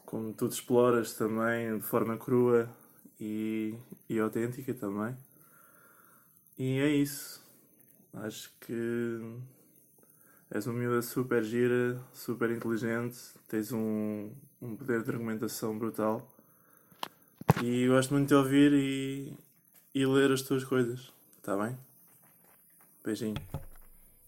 como 0.05 0.33
tu 0.33 0.47
te 0.47 0.53
exploras 0.53 1.13
também, 1.13 1.77
de 1.77 1.83
forma 1.83 2.17
crua 2.17 2.69
e, 3.19 3.75
e 4.09 4.19
autêntica 4.19 4.73
também. 4.73 5.15
E 6.57 6.79
é 6.79 6.89
isso. 6.89 7.43
Acho 8.13 8.51
que 8.61 9.19
és 10.49 10.65
uma 10.67 10.79
miúda 10.79 11.01
super 11.01 11.43
gira, 11.43 11.99
super 12.13 12.49
inteligente, 12.49 13.17
tens 13.47 13.71
um, 13.71 14.31
um 14.61 14.75
poder 14.75 15.03
de 15.03 15.11
argumentação 15.11 15.77
brutal. 15.77 16.25
E 17.63 17.87
gosto 17.87 18.13
muito 18.13 18.29
de 18.29 18.35
ouvir 18.35 18.73
e, 18.73 19.33
e 19.93 20.05
ler 20.05 20.31
as 20.31 20.41
tuas 20.41 20.63
coisas, 20.63 21.11
está 21.37 21.57
bem? 21.57 21.77
Beijinho. 23.03 23.35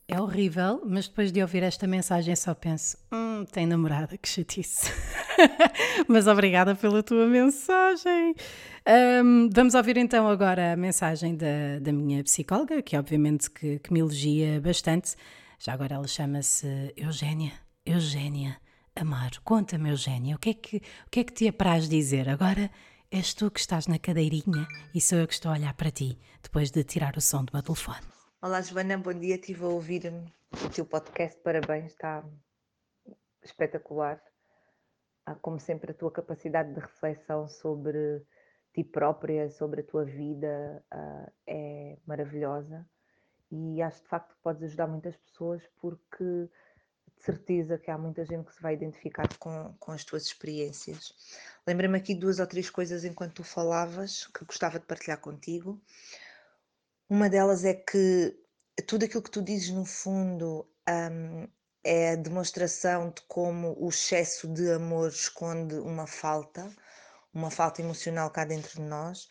É 0.08 0.22
horrível, 0.22 0.82
mas 0.86 1.08
depois 1.08 1.32
de 1.32 1.42
ouvir 1.42 1.64
esta 1.64 1.86
mensagem 1.86 2.36
só 2.36 2.54
penso: 2.54 2.98
hum, 3.12 3.44
tem 3.46 3.66
namorada, 3.66 4.18
que 4.18 4.28
chatice. 4.28 4.92
mas 6.08 6.28
obrigada 6.28 6.76
pela 6.76 7.02
tua 7.04 7.28
mensagem. 7.28 8.36
Um, 9.24 9.50
vamos 9.52 9.76
ouvir 9.76 9.98
então 9.98 10.28
agora 10.28 10.74
a 10.74 10.76
mensagem 10.76 11.36
da, 11.36 11.80
da 11.82 11.92
minha 11.92 12.24
psicóloga, 12.24 12.82
que 12.82 12.98
obviamente 12.98 13.50
que, 13.50 13.80
que 13.80 13.94
me 13.94 14.00
elogia 14.00 14.62
bastante. 14.62 15.16
Já 15.60 15.74
agora 15.74 15.96
ela 15.96 16.08
chama-se 16.08 16.94
Eugénia. 16.96 17.52
Eugénia 17.86 18.58
Amaro. 18.96 19.42
Conta-me, 19.44 19.90
Eugénia, 19.90 20.36
o 20.36 20.40
que, 20.40 20.50
é 20.50 20.54
que, 20.54 20.78
o 20.78 21.10
que 21.10 21.20
é 21.20 21.24
que 21.24 21.34
te 21.34 21.48
apraz 21.48 21.88
dizer? 21.88 22.28
Agora 22.30 22.70
és 23.10 23.34
tu 23.34 23.50
que 23.50 23.60
estás 23.60 23.88
na 23.88 23.98
cadeirinha 23.98 24.68
e 24.94 25.00
sou 25.00 25.20
eu 25.20 25.28
que 25.28 25.34
estou 25.34 25.52
a 25.52 25.56
olhar 25.56 25.74
para 25.74 25.92
ti, 25.92 26.20
depois 26.44 26.72
de 26.72 26.84
tirar 26.84 27.16
o 27.16 27.22
som 27.22 27.44
do 27.44 27.54
meu 27.54 27.64
telefone. 27.64 28.06
Olá, 28.42 28.62
Joana, 28.62 28.98
bom 28.98 29.14
dia. 29.14 29.36
Estive 29.36 29.64
a 29.64 29.68
ouvir 29.68 30.12
o 30.52 30.70
teu 30.70 30.86
podcast, 30.86 31.40
parabéns, 31.42 31.94
está 31.94 32.24
espetacular. 33.44 34.22
Como 35.36 35.60
sempre, 35.60 35.92
a 35.92 35.94
tua 35.94 36.12
capacidade 36.12 36.74
de 36.74 36.80
reflexão 36.80 37.48
sobre 37.48 38.24
ti 38.74 38.84
própria, 38.84 39.50
sobre 39.50 39.82
a 39.82 39.84
tua 39.84 40.06
vida, 40.06 40.84
é 41.46 41.98
maravilhosa. 42.06 42.88
E 43.52 43.82
acho 43.82 44.02
de 44.02 44.08
facto 44.08 44.36
que 44.36 44.42
podes 44.42 44.64
ajudar 44.64 44.88
muitas 44.88 45.16
pessoas 45.16 45.62
porque 45.80 46.50
de 47.18 47.24
certeza 47.24 47.78
que 47.78 47.90
há 47.90 47.98
muita 47.98 48.24
gente 48.26 48.46
que 48.46 48.54
se 48.54 48.62
vai 48.62 48.74
identificar 48.74 49.28
com, 49.38 49.74
com 49.80 49.92
as 49.92 50.04
tuas 50.04 50.24
experiências. 50.24 51.14
Lembrei-me 51.66 51.98
aqui 51.98 52.14
duas 52.14 52.40
ou 52.40 52.46
três 52.46 52.70
coisas 52.70 53.04
enquanto 53.04 53.36
tu 53.36 53.44
falavas 53.44 54.28
que 54.28 54.46
gostava 54.46 54.80
de 54.80 54.86
partilhar 54.86 55.20
contigo. 55.20 55.82
Uma 57.10 57.30
delas 57.30 57.64
é 57.66 57.74
que 57.74 58.38
tudo 58.86 59.06
aquilo 59.06 59.24
que 59.24 59.32
tu 59.32 59.42
dizes, 59.42 59.70
no 59.70 59.86
fundo, 59.86 60.70
um, 60.88 61.48
é 61.88 62.12
a 62.12 62.16
demonstração 62.16 63.10
de 63.10 63.22
como 63.28 63.76
o 63.80 63.90
excesso 63.90 64.48
de 64.48 64.72
amor 64.72 65.10
esconde 65.10 65.76
uma 65.76 66.06
falta, 66.06 66.70
uma 67.34 67.50
falta 67.50 67.82
emocional 67.82 68.30
cá 68.30 68.44
dentro 68.46 68.74
de 68.76 68.82
nós. 68.82 69.28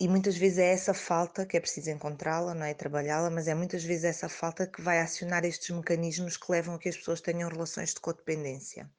E 0.00 0.08
muitas 0.08 0.36
vezes 0.36 0.58
é 0.58 0.72
essa 0.72 0.94
falta 0.94 1.44
que 1.44 1.56
é 1.56 1.60
preciso 1.60 1.90
encontrá-la, 1.90 2.54
não 2.54 2.64
é 2.64 2.72
trabalhá-la, 2.74 3.28
mas 3.30 3.46
é 3.48 3.54
muitas 3.54 3.84
vezes 3.84 4.04
essa 4.04 4.28
falta 4.28 4.66
que 4.66 4.80
vai 4.80 4.98
acionar 5.00 5.44
estes 5.44 5.70
mecanismos 5.76 6.36
que 6.38 6.50
levam 6.50 6.74
a 6.76 6.78
que 6.78 6.88
as 6.88 6.96
pessoas 6.96 7.20
tenham 7.20 7.50
relações 7.50 7.92
de 7.94 8.00
codependência 8.00 8.90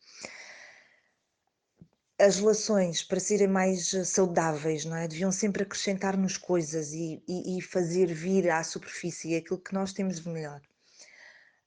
as 2.21 2.37
relações, 2.37 3.01
para 3.01 3.19
serem 3.19 3.47
mais 3.47 3.93
eh, 3.93 4.03
saudáveis, 4.03 4.85
não 4.85 4.95
é? 4.95 5.07
Deviam 5.07 5.31
sempre 5.31 5.63
acrescentar-nos 5.63 6.37
coisas 6.37 6.93
e, 6.93 7.21
e, 7.27 7.57
e, 7.57 7.61
fazer 7.61 8.13
vir 8.13 8.49
à 8.51 8.63
superfície 8.63 9.35
aquilo 9.35 9.59
que 9.59 9.73
nós 9.73 9.91
temos 9.91 10.21
de 10.21 10.29
melhor. 10.29 10.61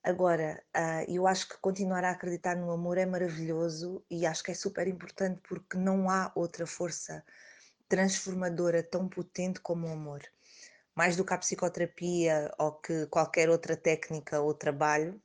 Agora, 0.04 0.62
uh, 0.76 1.11
eu 1.11 1.26
acho 1.26 1.49
que 1.49 1.56
continuar 1.58 2.04
a 2.04 2.11
acreditar 2.11 2.54
no 2.56 2.70
amor 2.70 2.99
é 2.99 3.06
maravilhoso 3.06 4.04
e 4.11 4.26
acho 4.26 4.44
que 4.44 4.50
é 4.50 4.54
super 4.54 4.87
importante 4.87 5.40
porque 5.49 5.78
não 5.78 6.11
há 6.11 6.30
outra 6.34 6.66
força 6.66 7.25
transformadora 7.88 8.82
tão 8.82 9.08
potente 9.08 9.61
como 9.61 9.87
o 9.87 9.90
amor. 9.90 10.23
Mais 10.94 11.16
do 11.16 11.25
que 11.25 11.32
a 11.32 11.38
psicoterapia 11.38 12.52
ou 12.58 12.73
que 12.73 13.06
qualquer 13.06 13.49
outra 13.49 13.76
técnica 13.76 14.40
ou 14.40 14.52
trabalho, 14.52 15.20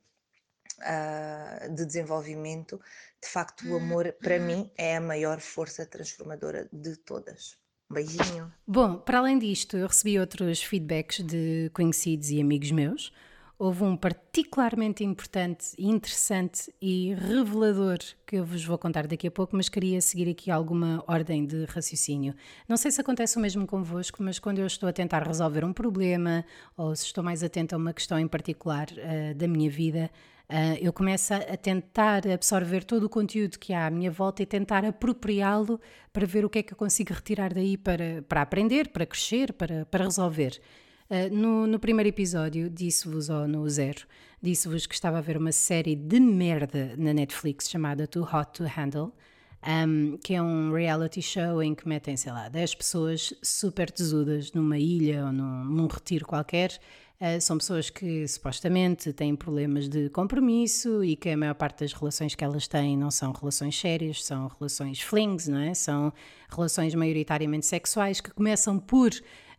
uh, 0.80 1.74
de 1.74 1.84
desenvolvimento, 1.84 2.80
de 3.22 3.28
facto, 3.28 3.68
o 3.68 3.76
amor, 3.76 4.14
para 4.20 4.38
mim, 4.38 4.70
é 4.78 4.96
a 4.96 5.00
maior 5.00 5.40
força 5.40 5.84
transformadora 5.84 6.68
de 6.72 6.96
todas. 6.96 7.58
Beijinho. 7.90 8.52
Bom, 8.66 8.98
para 8.98 9.18
além 9.18 9.38
disto, 9.38 9.76
eu 9.76 9.86
recebi 9.86 10.18
outros 10.18 10.62
feedbacks 10.62 11.24
de 11.24 11.70
conhecidos 11.74 12.30
e 12.30 12.40
amigos 12.40 12.70
meus. 12.70 13.12
Houve 13.62 13.84
um 13.84 13.94
particularmente 13.94 15.04
importante, 15.04 15.74
interessante 15.78 16.72
e 16.80 17.12
revelador 17.12 17.98
que 18.26 18.36
eu 18.36 18.44
vos 18.46 18.64
vou 18.64 18.78
contar 18.78 19.06
daqui 19.06 19.26
a 19.26 19.30
pouco, 19.30 19.54
mas 19.54 19.68
queria 19.68 20.00
seguir 20.00 20.30
aqui 20.30 20.50
alguma 20.50 21.04
ordem 21.06 21.44
de 21.44 21.66
raciocínio. 21.66 22.34
Não 22.66 22.78
sei 22.78 22.90
se 22.90 23.02
acontece 23.02 23.36
o 23.36 23.40
mesmo 23.40 23.66
convosco, 23.66 24.22
mas 24.22 24.38
quando 24.38 24.60
eu 24.60 24.66
estou 24.66 24.88
a 24.88 24.94
tentar 24.94 25.22
resolver 25.26 25.62
um 25.62 25.74
problema 25.74 26.42
ou 26.74 26.96
se 26.96 27.04
estou 27.04 27.22
mais 27.22 27.42
atenta 27.42 27.76
a 27.76 27.78
uma 27.78 27.92
questão 27.92 28.18
em 28.18 28.26
particular 28.26 28.88
uh, 28.92 29.34
da 29.34 29.46
minha 29.46 29.70
vida, 29.70 30.10
Uh, 30.50 30.74
eu 30.80 30.92
começo 30.92 31.32
a 31.32 31.56
tentar 31.56 32.26
absorver 32.26 32.82
todo 32.82 33.04
o 33.04 33.08
conteúdo 33.08 33.56
que 33.56 33.72
há 33.72 33.86
à 33.86 33.90
minha 33.90 34.10
volta 34.10 34.42
e 34.42 34.46
tentar 34.46 34.84
apropriá-lo 34.84 35.80
para 36.12 36.26
ver 36.26 36.44
o 36.44 36.50
que 36.50 36.58
é 36.58 36.62
que 36.64 36.72
eu 36.72 36.76
consigo 36.76 37.14
retirar 37.14 37.54
daí 37.54 37.76
para, 37.76 38.24
para 38.28 38.42
aprender, 38.42 38.88
para 38.88 39.06
crescer, 39.06 39.52
para, 39.52 39.86
para 39.86 40.06
resolver. 40.06 40.60
Uh, 41.10 41.34
no, 41.34 41.66
no, 41.66 41.80
primeiro 41.80 42.08
episódio, 42.08 42.70
disse-vos, 42.70 43.28
ou 43.28 43.48
no 43.48 43.68
zero, 43.68 44.06
disse-vos 44.40 44.86
que 44.86 44.94
estava 44.94 45.18
a 45.18 45.20
ver 45.20 45.36
uma 45.36 45.50
série 45.50 45.96
de 45.96 46.20
merda 46.20 46.94
na 46.96 47.12
Netflix 47.12 47.68
chamada 47.68 48.06
Too 48.06 48.22
Hot 48.22 48.52
to 48.52 48.64
Handle, 48.64 49.12
um, 49.66 50.16
que 50.18 50.34
é 50.34 50.40
um 50.40 50.72
reality 50.72 51.20
show 51.20 51.60
em 51.60 51.74
que 51.74 51.88
metem, 51.88 52.16
sei 52.16 52.30
lá, 52.30 52.48
10 52.48 52.76
pessoas 52.76 53.34
super 53.42 53.90
tesudas 53.90 54.52
numa 54.52 54.78
ilha 54.78 55.26
ou 55.26 55.32
num, 55.32 55.64
num 55.64 55.86
retiro 55.88 56.24
qualquer 56.24 56.78
Uh, 57.20 57.38
são 57.38 57.58
pessoas 57.58 57.90
que 57.90 58.26
supostamente 58.26 59.12
têm 59.12 59.36
problemas 59.36 59.90
de 59.90 60.08
compromisso 60.08 61.04
e 61.04 61.14
que 61.14 61.28
a 61.28 61.36
maior 61.36 61.54
parte 61.54 61.80
das 61.80 61.92
relações 61.92 62.34
que 62.34 62.42
elas 62.42 62.66
têm 62.66 62.96
não 62.96 63.10
são 63.10 63.30
relações 63.30 63.78
sérias, 63.78 64.24
são 64.24 64.50
relações 64.58 65.02
flings, 65.02 65.46
não 65.46 65.58
é? 65.58 65.74
São 65.74 66.10
relações 66.48 66.94
maioritariamente 66.94 67.66
sexuais 67.66 68.22
que 68.22 68.30
começam 68.30 68.78
por 68.78 69.10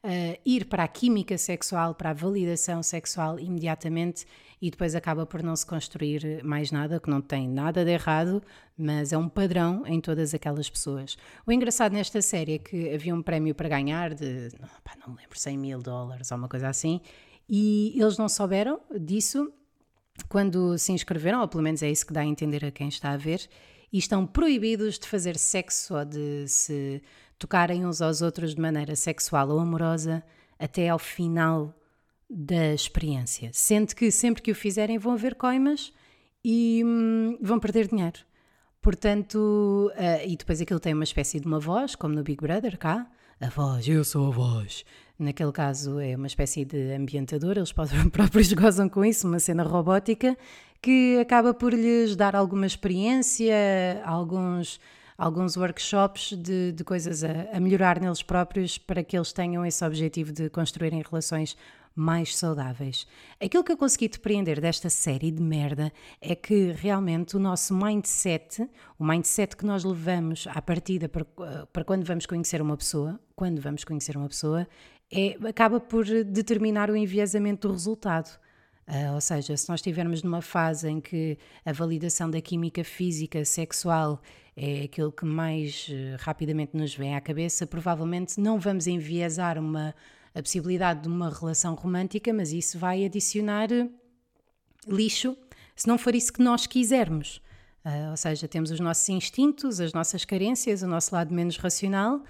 uh, 0.03 0.39
ir 0.45 0.65
para 0.65 0.83
a 0.83 0.87
química 0.87 1.37
sexual, 1.37 1.95
para 1.95 2.11
a 2.11 2.13
validação 2.13 2.81
sexual 2.83 3.39
imediatamente 3.39 4.25
e 4.61 4.69
depois 4.69 4.93
acaba 4.93 5.25
por 5.25 5.41
não 5.41 5.55
se 5.55 5.65
construir 5.65 6.43
mais 6.43 6.71
nada, 6.71 6.99
que 6.99 7.09
não 7.09 7.19
tem 7.19 7.47
nada 7.47 7.83
de 7.83 7.91
errado, 7.91 8.43
mas 8.77 9.11
é 9.11 9.17
um 9.17 9.27
padrão 9.27 9.83
em 9.87 9.99
todas 9.99 10.33
aquelas 10.33 10.69
pessoas. 10.69 11.17
O 11.47 11.51
engraçado 11.51 11.93
nesta 11.93 12.21
série 12.21 12.53
é 12.53 12.59
que 12.59 12.93
havia 12.93 13.15
um 13.15 13.23
prémio 13.23 13.55
para 13.55 13.67
ganhar 13.67 14.13
de, 14.13 14.49
não 14.99 15.13
me 15.13 15.21
lembro, 15.21 15.39
100 15.39 15.57
mil 15.57 15.79
dólares 15.79 16.31
ou 16.31 16.37
uma 16.37 16.47
coisa 16.47 16.69
assim, 16.69 17.01
e 17.49 17.99
eles 17.99 18.17
não 18.17 18.29
souberam 18.29 18.79
disso 18.99 19.51
quando 20.29 20.77
se 20.77 20.91
inscreveram, 20.91 21.41
ou 21.41 21.47
pelo 21.47 21.63
menos 21.63 21.81
é 21.81 21.89
isso 21.89 22.05
que 22.05 22.13
dá 22.13 22.21
a 22.21 22.25
entender 22.25 22.63
a 22.63 22.71
quem 22.71 22.87
está 22.87 23.11
a 23.11 23.17
ver, 23.17 23.49
e 23.91 23.97
estão 23.97 24.25
proibidos 24.25 24.97
de 24.97 25.07
fazer 25.07 25.37
sexo 25.37 25.95
ou 25.95 26.05
de 26.05 26.47
se 26.47 27.01
tocarem 27.37 27.85
uns 27.85 28.01
aos 28.01 28.21
outros 28.21 28.55
de 28.55 28.61
maneira 28.61 28.95
sexual 28.95 29.49
ou 29.49 29.59
amorosa 29.59 30.23
até 30.59 30.89
ao 30.89 30.99
final 30.99 31.73
da 32.29 32.73
experiência. 32.73 33.49
Sendo 33.53 33.95
que 33.95 34.09
sempre 34.11 34.41
que 34.41 34.51
o 34.51 34.55
fizerem 34.55 34.97
vão 34.97 35.13
haver 35.13 35.35
coimas 35.35 35.91
e 36.43 36.81
hum, 36.85 37.37
vão 37.41 37.59
perder 37.59 37.87
dinheiro. 37.87 38.19
Portanto, 38.81 39.91
uh, 39.95 40.27
e 40.27 40.35
depois 40.35 40.61
aquilo 40.61 40.79
tem 40.79 40.93
uma 40.93 41.03
espécie 41.03 41.39
de 41.39 41.45
uma 41.45 41.59
voz, 41.59 41.95
como 41.95 42.15
no 42.15 42.23
Big 42.23 42.41
Brother 42.41 42.77
cá, 42.77 43.07
a 43.41 43.49
voz, 43.49 43.87
eu 43.87 44.03
sou 44.03 44.27
a 44.27 44.29
voz. 44.29 44.85
Naquele 45.17 45.51
caso 45.51 45.99
é 45.99 46.15
uma 46.15 46.27
espécie 46.27 46.63
de 46.63 46.93
ambientador, 46.93 47.57
eles 47.57 47.73
próprios 48.13 48.53
gozam 48.53 48.87
com 48.87 49.03
isso, 49.03 49.27
uma 49.27 49.39
cena 49.39 49.63
robótica 49.63 50.37
que 50.79 51.17
acaba 51.19 51.51
por 51.51 51.73
lhes 51.73 52.15
dar 52.15 52.35
alguma 52.35 52.67
experiência, 52.67 54.01
alguns, 54.05 54.79
alguns 55.17 55.57
workshops 55.57 56.33
de, 56.37 56.71
de 56.71 56.83
coisas 56.83 57.23
a, 57.23 57.47
a 57.51 57.59
melhorar 57.59 57.99
neles 57.99 58.21
próprios 58.21 58.77
para 58.77 59.03
que 59.03 59.17
eles 59.17 59.33
tenham 59.33 59.65
esse 59.65 59.83
objetivo 59.83 60.31
de 60.31 60.47
construírem 60.49 61.01
relações 61.01 61.57
mais 61.95 62.35
saudáveis. 62.35 63.05
Aquilo 63.39 63.63
que 63.63 63.71
eu 63.71 63.77
consegui 63.77 64.07
depreender 64.07 64.61
desta 64.61 64.89
série 64.89 65.31
de 65.31 65.41
merda 65.41 65.91
é 66.21 66.35
que 66.35 66.71
realmente 66.71 67.35
o 67.35 67.39
nosso 67.39 67.73
mindset, 67.75 68.67
o 68.97 69.05
mindset 69.05 69.55
que 69.55 69.65
nós 69.65 69.83
levamos 69.83 70.47
à 70.49 70.61
partida 70.61 71.09
para, 71.09 71.25
para 71.71 71.83
quando 71.83 72.05
vamos 72.05 72.25
conhecer 72.25 72.61
uma 72.61 72.77
pessoa, 72.77 73.19
quando 73.35 73.61
vamos 73.61 73.83
conhecer 73.83 74.15
uma 74.15 74.27
pessoa, 74.27 74.67
é, 75.11 75.37
acaba 75.47 75.79
por 75.79 76.05
determinar 76.05 76.89
o 76.89 76.95
enviesamento 76.95 77.67
do 77.67 77.73
resultado. 77.73 78.39
Uh, 78.87 79.13
ou 79.13 79.21
seja, 79.21 79.55
se 79.55 79.69
nós 79.69 79.79
estivermos 79.79 80.23
numa 80.23 80.41
fase 80.41 80.89
em 80.89 80.99
que 80.99 81.37
a 81.63 81.71
validação 81.71 82.29
da 82.29 82.41
química 82.41 82.83
física 82.83 83.45
sexual 83.45 84.21
é 84.55 84.83
aquilo 84.83 85.11
que 85.11 85.23
mais 85.23 85.87
uh, 85.87 86.17
rapidamente 86.19 86.75
nos 86.75 86.93
vem 86.93 87.15
à 87.15 87.21
cabeça, 87.21 87.65
provavelmente 87.65 88.39
não 88.39 88.59
vamos 88.59 88.87
enviesar 88.87 89.57
uma 89.57 89.93
a 90.33 90.41
possibilidade 90.41 91.01
de 91.01 91.07
uma 91.07 91.29
relação 91.29 91.75
romântica, 91.75 92.33
mas 92.33 92.51
isso 92.51 92.77
vai 92.79 93.05
adicionar 93.05 93.69
lixo 94.87 95.37
se 95.75 95.87
não 95.87 95.97
for 95.97 96.13
isso 96.15 96.31
que 96.31 96.41
nós 96.41 96.67
quisermos. 96.67 97.41
Uh, 97.83 98.11
ou 98.11 98.17
seja, 98.17 98.47
temos 98.47 98.69
os 98.69 98.79
nossos 98.79 99.07
instintos, 99.09 99.79
as 99.79 99.91
nossas 99.91 100.23
carências, 100.23 100.83
o 100.83 100.87
nosso 100.87 101.13
lado 101.15 101.33
menos 101.33 101.57
racional 101.57 102.21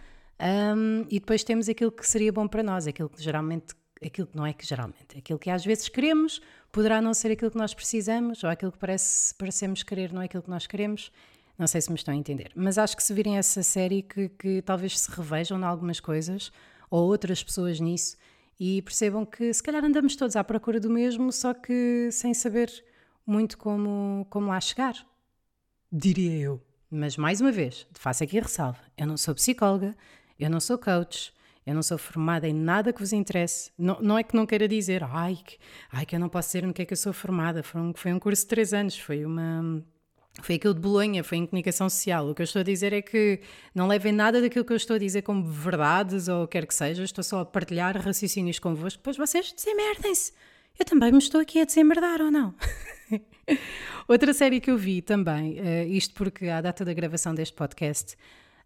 um, 0.41 1.05
e 1.10 1.20
depois 1.20 1.43
temos 1.43 1.70
aquilo 1.70 1.91
que 1.91 2.08
seria 2.08 2.31
bom 2.31 2.48
para 2.48 2.63
nós, 2.63 2.88
aquilo 2.88 3.10
que 3.10 3.22
geralmente, 3.22 3.75
aquilo 4.03 4.25
que 4.25 4.36
não 4.36 4.46
é 4.46 4.53
que 4.53 4.65
geralmente, 4.65 5.17
aquilo 5.17 5.38
que 5.38 5.50
às 5.50 5.63
vezes 5.63 5.88
queremos 5.88 6.41
poderá 6.72 7.00
não 7.01 7.13
ser 7.13 7.31
aquilo 7.31 7.51
que 7.51 7.58
nós 7.58 7.74
precisamos 7.74 8.43
ou 8.43 8.50
aquilo 8.50 8.72
que 8.72 8.77
parece, 8.77 9.36
parecemos 9.36 9.84
querer 9.84 10.12
não 10.12 10.22
é 10.22 10.25
aquilo 10.25 10.41
que 10.41 10.50
nós 10.50 10.65
queremos. 10.65 11.12
Não 11.60 11.67
sei 11.67 11.79
se 11.79 11.91
me 11.91 11.96
estão 11.96 12.12
a 12.12 12.17
entender, 12.17 12.51
mas 12.55 12.79
acho 12.79 12.98
que 12.98 13.03
se 13.03 13.13
virem 13.13 13.38
essa 13.38 13.62
série 13.62 14.01
que, 14.01 14.29
que 14.29 14.62
talvez 14.63 14.98
se 14.98 15.12
revejam 15.12 15.60
em 15.60 15.63
algumas 15.63 16.00
coisas 16.00 16.51
ou 16.91 17.07
outras 17.07 17.41
pessoas 17.41 17.79
nisso 17.79 18.15
e 18.60 18.81
percebam 18.83 19.25
que 19.25 19.51
se 19.51 19.63
calhar 19.63 19.83
andamos 19.83 20.15
todos 20.15 20.36
à 20.36 20.43
procura 20.43 20.79
do 20.79 20.89
mesmo, 20.89 21.31
só 21.31 21.51
que 21.51 22.10
sem 22.12 22.31
saber 22.31 22.71
muito 23.25 23.57
como, 23.57 24.27
como 24.29 24.50
lá 24.50 24.62
chegar, 24.62 24.95
diria 25.91 26.38
eu. 26.38 26.62
Mas 26.91 27.17
mais 27.17 27.41
uma 27.41 27.51
vez, 27.51 27.88
faço 27.93 28.24
aqui 28.24 28.38
a 28.38 28.43
ressalva: 28.43 28.79
eu 28.98 29.07
não 29.07 29.17
sou 29.17 29.33
psicóloga, 29.33 29.95
eu 30.38 30.50
não 30.50 30.60
sou 30.60 30.77
coach, 30.77 31.33
eu 31.65 31.74
não 31.74 31.81
sou 31.81 31.98
formada 31.98 32.48
em 32.48 32.53
nada 32.53 32.91
que 32.91 33.00
vos 33.00 33.13
interesse. 33.13 33.71
Não, 33.77 34.00
não 34.01 34.17
é 34.17 34.24
que 34.24 34.36
não 34.36 34.45
queira 34.45 34.67
dizer, 34.67 35.03
ai 35.03 35.39
que, 35.43 35.57
ai, 35.91 36.05
que 36.05 36.15
eu 36.15 36.19
não 36.19 36.29
posso 36.29 36.50
dizer 36.50 36.67
no 36.67 36.74
que 36.74 36.81
é 36.81 36.86
que 36.86 36.93
eu 36.93 36.98
sou 36.98 37.13
formada. 37.13 37.63
Foi 37.63 37.79
um, 37.81 37.93
foi 37.95 38.13
um 38.13 38.19
curso 38.19 38.43
de 38.43 38.50
três 38.50 38.74
anos, 38.74 38.98
foi 38.98 39.25
uma. 39.25 39.83
Foi 40.41 40.55
aquilo 40.55 40.74
de 40.74 40.79
Bolonha, 40.79 41.24
foi 41.24 41.38
em 41.38 41.45
comunicação 41.45 41.89
social. 41.89 42.27
O 42.29 42.36
que 42.36 42.41
eu 42.41 42.45
estou 42.45 42.62
a 42.62 42.63
dizer 42.63 42.93
é 42.93 43.01
que 43.01 43.39
não 43.74 43.88
levem 43.88 44.12
nada 44.12 44.41
daquilo 44.41 44.65
que 44.65 44.74
eu 44.74 44.77
estou 44.77 44.95
a 44.95 45.00
dizer 45.00 45.21
como 45.21 45.43
verdades 45.43 46.27
ou 46.27 46.48
quer 46.48 46.65
que 46.65 46.74
seja, 46.74 47.03
estou 47.03 47.24
só 47.24 47.41
a 47.41 47.45
partilhar 47.45 47.98
raciocínios 47.98 48.60
convosco, 48.60 49.00
depois 49.00 49.17
vocês 49.17 49.53
desemerdem-se. 49.53 50.33
Eu 50.79 50.86
também 50.86 51.12
me 51.12 51.17
estou 51.17 51.41
aqui 51.41 51.62
a 51.62 51.65
desemmerdar 51.65 52.21
ou 52.21 52.31
não? 52.31 52.55
Outra 54.07 54.33
série 54.33 54.60
que 54.60 54.71
eu 54.71 54.77
vi 54.77 55.01
também, 55.01 55.60
uh, 55.60 55.88
isto 55.88 56.13
porque 56.13 56.48
à 56.48 56.62
data 56.62 56.83
da 56.83 56.93
gravação 56.93 57.36
deste 57.36 57.55
podcast, 57.55 58.15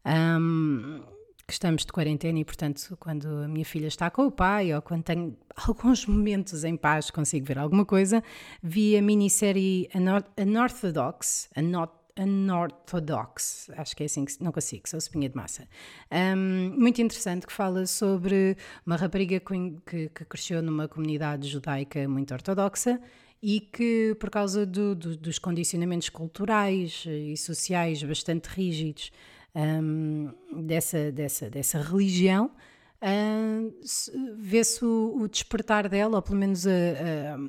um, 0.06 1.02
que 1.48 1.54
estamos 1.54 1.86
de 1.86 1.92
quarentena 1.92 2.40
e, 2.40 2.46
portanto, 2.46 2.98
quando 3.00 3.28
a 3.28 3.48
minha 3.48 3.66
filha 3.66 3.88
está 3.88 4.10
com 4.10 4.26
o 4.26 4.32
pai 4.32 4.74
ou 4.74 4.82
quando 4.82 5.04
tenho 5.04 5.38
alguns 5.68 6.06
momentos 6.06 6.64
em 6.64 6.76
paz, 6.76 7.12
consigo 7.12 7.46
ver 7.46 7.60
alguma 7.60 7.86
coisa, 7.86 8.24
vi 8.64 8.98
a 8.98 9.02
minissérie 9.02 9.90
Unorthodox, 10.38 11.50
Unorthodox, 12.18 13.70
acho 13.76 13.96
que 13.96 14.04
é 14.04 14.06
assim 14.06 14.24
que 14.24 14.42
não 14.42 14.52
consigo, 14.52 14.88
sou 14.88 14.98
espinha 14.98 15.30
de 15.30 15.36
massa. 15.36 15.68
Um, 16.12 16.74
muito 16.80 17.02
interessante, 17.02 17.46
que 17.46 17.54
fala 17.54 17.86
sobre 17.86 18.58
uma 18.86 18.96
rapariga 18.96 19.40
que, 19.40 20.10
que 20.10 20.26
cresceu 20.26 20.64
numa 20.64 20.88
comunidade 20.88 21.48
judaica 21.50 22.08
muito 22.08 22.34
ortodoxa 22.34 23.00
e 23.44 23.60
que, 23.60 24.16
por 24.20 24.30
causa 24.30 24.66
do, 24.66 24.96
do, 24.96 25.18
dos 25.18 25.38
condicionamentos 25.38 26.10
culturais 26.10 27.04
e 27.06 27.36
sociais 27.36 28.02
bastante 28.02 28.48
rígidos 28.48 29.12
um, 29.56 30.34
dessa, 30.64 31.12
dessa, 31.12 31.50
dessa 31.50 31.82
religião, 31.82 32.52
um, 33.02 33.72
vê-se 34.38 34.84
o, 34.84 35.16
o, 35.18 35.28
despertar 35.28 35.88
dela, 35.88 36.18
ou 36.18 36.22
pelo 36.22 36.38
menos 36.38 36.68
a, 36.68 36.72
a, 36.72 37.40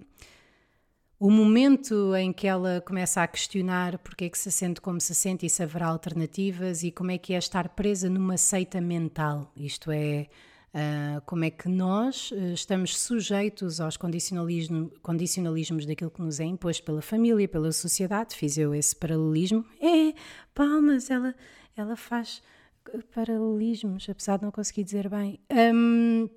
o 1.18 1.30
momento 1.30 2.14
em 2.14 2.32
que 2.32 2.46
ela 2.46 2.82
começa 2.86 3.22
a 3.22 3.26
questionar 3.26 3.98
porque 3.98 4.26
é 4.26 4.28
que 4.28 4.38
se 4.38 4.52
sente 4.52 4.80
como 4.80 5.00
se 5.00 5.14
sente 5.14 5.46
e 5.46 5.50
se 5.50 5.62
haverá 5.62 5.86
alternativas 5.86 6.82
e 6.82 6.90
como 6.90 7.10
é 7.10 7.18
que 7.18 7.32
é 7.32 7.38
estar 7.38 7.70
presa 7.70 8.08
numa 8.08 8.36
seita 8.36 8.80
mental, 8.80 9.52
isto 9.56 9.90
é 9.90 10.28
Uh, 10.76 11.22
como 11.25 11.42
é 11.42 11.48
que 11.48 11.70
nós 11.70 12.30
uh, 12.32 12.52
estamos 12.52 12.98
sujeitos 12.98 13.80
aos 13.80 13.96
condicionalismo, 13.96 14.92
condicionalismos 15.00 15.86
daquilo 15.86 16.10
que 16.10 16.20
nos 16.20 16.38
é 16.38 16.44
imposto 16.44 16.84
pela 16.84 17.00
família, 17.00 17.48
pela 17.48 17.72
sociedade. 17.72 18.36
Fiz 18.36 18.58
eu 18.58 18.75
esse 18.75 18.94
paralelismo. 18.94 19.64
É, 19.80 20.12
palmas, 20.54 21.08
ela, 21.08 21.34
ela 21.76 21.97
faz 21.97 22.43
paralelismos, 23.15 24.08
apesar 24.08 24.39
de 24.39 24.45
não 24.45 24.50
conseguir 24.50 24.84
dizer 24.84 25.08
bem. 25.08 25.39
Um, 25.50 26.28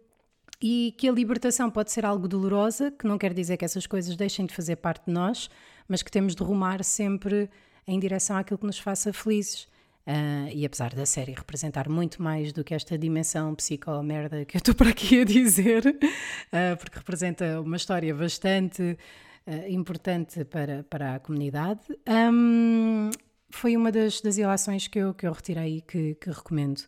e 0.62 0.93
que 0.97 1.08
a 1.08 1.12
libertação 1.12 1.69
pode 1.71 1.91
ser 1.91 2.06
algo 2.06 2.28
dolorosa, 2.28 2.91
que 2.91 3.08
não 3.08 3.17
quer 3.17 3.34
dizer 3.34 3.56
que 3.56 3.63
essas 3.63 3.88
coisas 3.88 4.15
deixem 4.15 4.45
de 4.45 4.54
fazer 4.54 4.75
parte 4.75 5.06
de 5.06 5.13
nós, 5.13 5.49
mas 5.88 6.04
que 6.04 6.12
temos 6.12 6.36
de 6.36 6.43
rumar 6.43 6.84
sempre 6.84 7.49
em 7.88 7.99
direção 7.99 8.36
àquilo 8.36 8.58
que 8.58 8.65
nos 8.65 8.78
faça 8.78 9.13
felizes. 9.13 9.67
Uh, 10.06 10.49
e 10.54 10.65
apesar 10.65 10.93
da 10.93 11.06
série 11.06 11.34
representar 11.34 11.88
muito 11.88 12.21
mais 12.21 12.52
do 12.52 12.63
que 12.63 12.73
esta 12.73 12.97
dimensão 12.97 13.54
psico-merda 13.54 14.43
que 14.43 14.58
eu 14.58 14.60
estou 14.60 14.73
para 14.73 14.89
aqui 14.89 15.21
a 15.21 15.23
dizer, 15.23 15.86
uh, 15.86 16.78
porque 16.78 16.97
representa 16.97 17.62
uma 17.62 17.78
história 17.78 18.13
bastante 18.13 18.97
uh, 19.45 19.69
importante 19.69 20.43
para, 20.45 20.84
para 20.89 21.15
a 21.15 21.19
comunidade, 21.19 21.82
um, 22.08 23.12
foi 23.49 23.75
uma 23.75 23.91
das, 23.91 24.21
das 24.21 24.38
ilações 24.38 24.88
que 24.88 24.99
eu, 24.99 25.13
que 25.13 25.27
eu 25.27 25.31
retirei 25.31 25.77
e 25.77 25.81
que, 25.81 26.15
que 26.15 26.29
recomendo. 26.29 26.81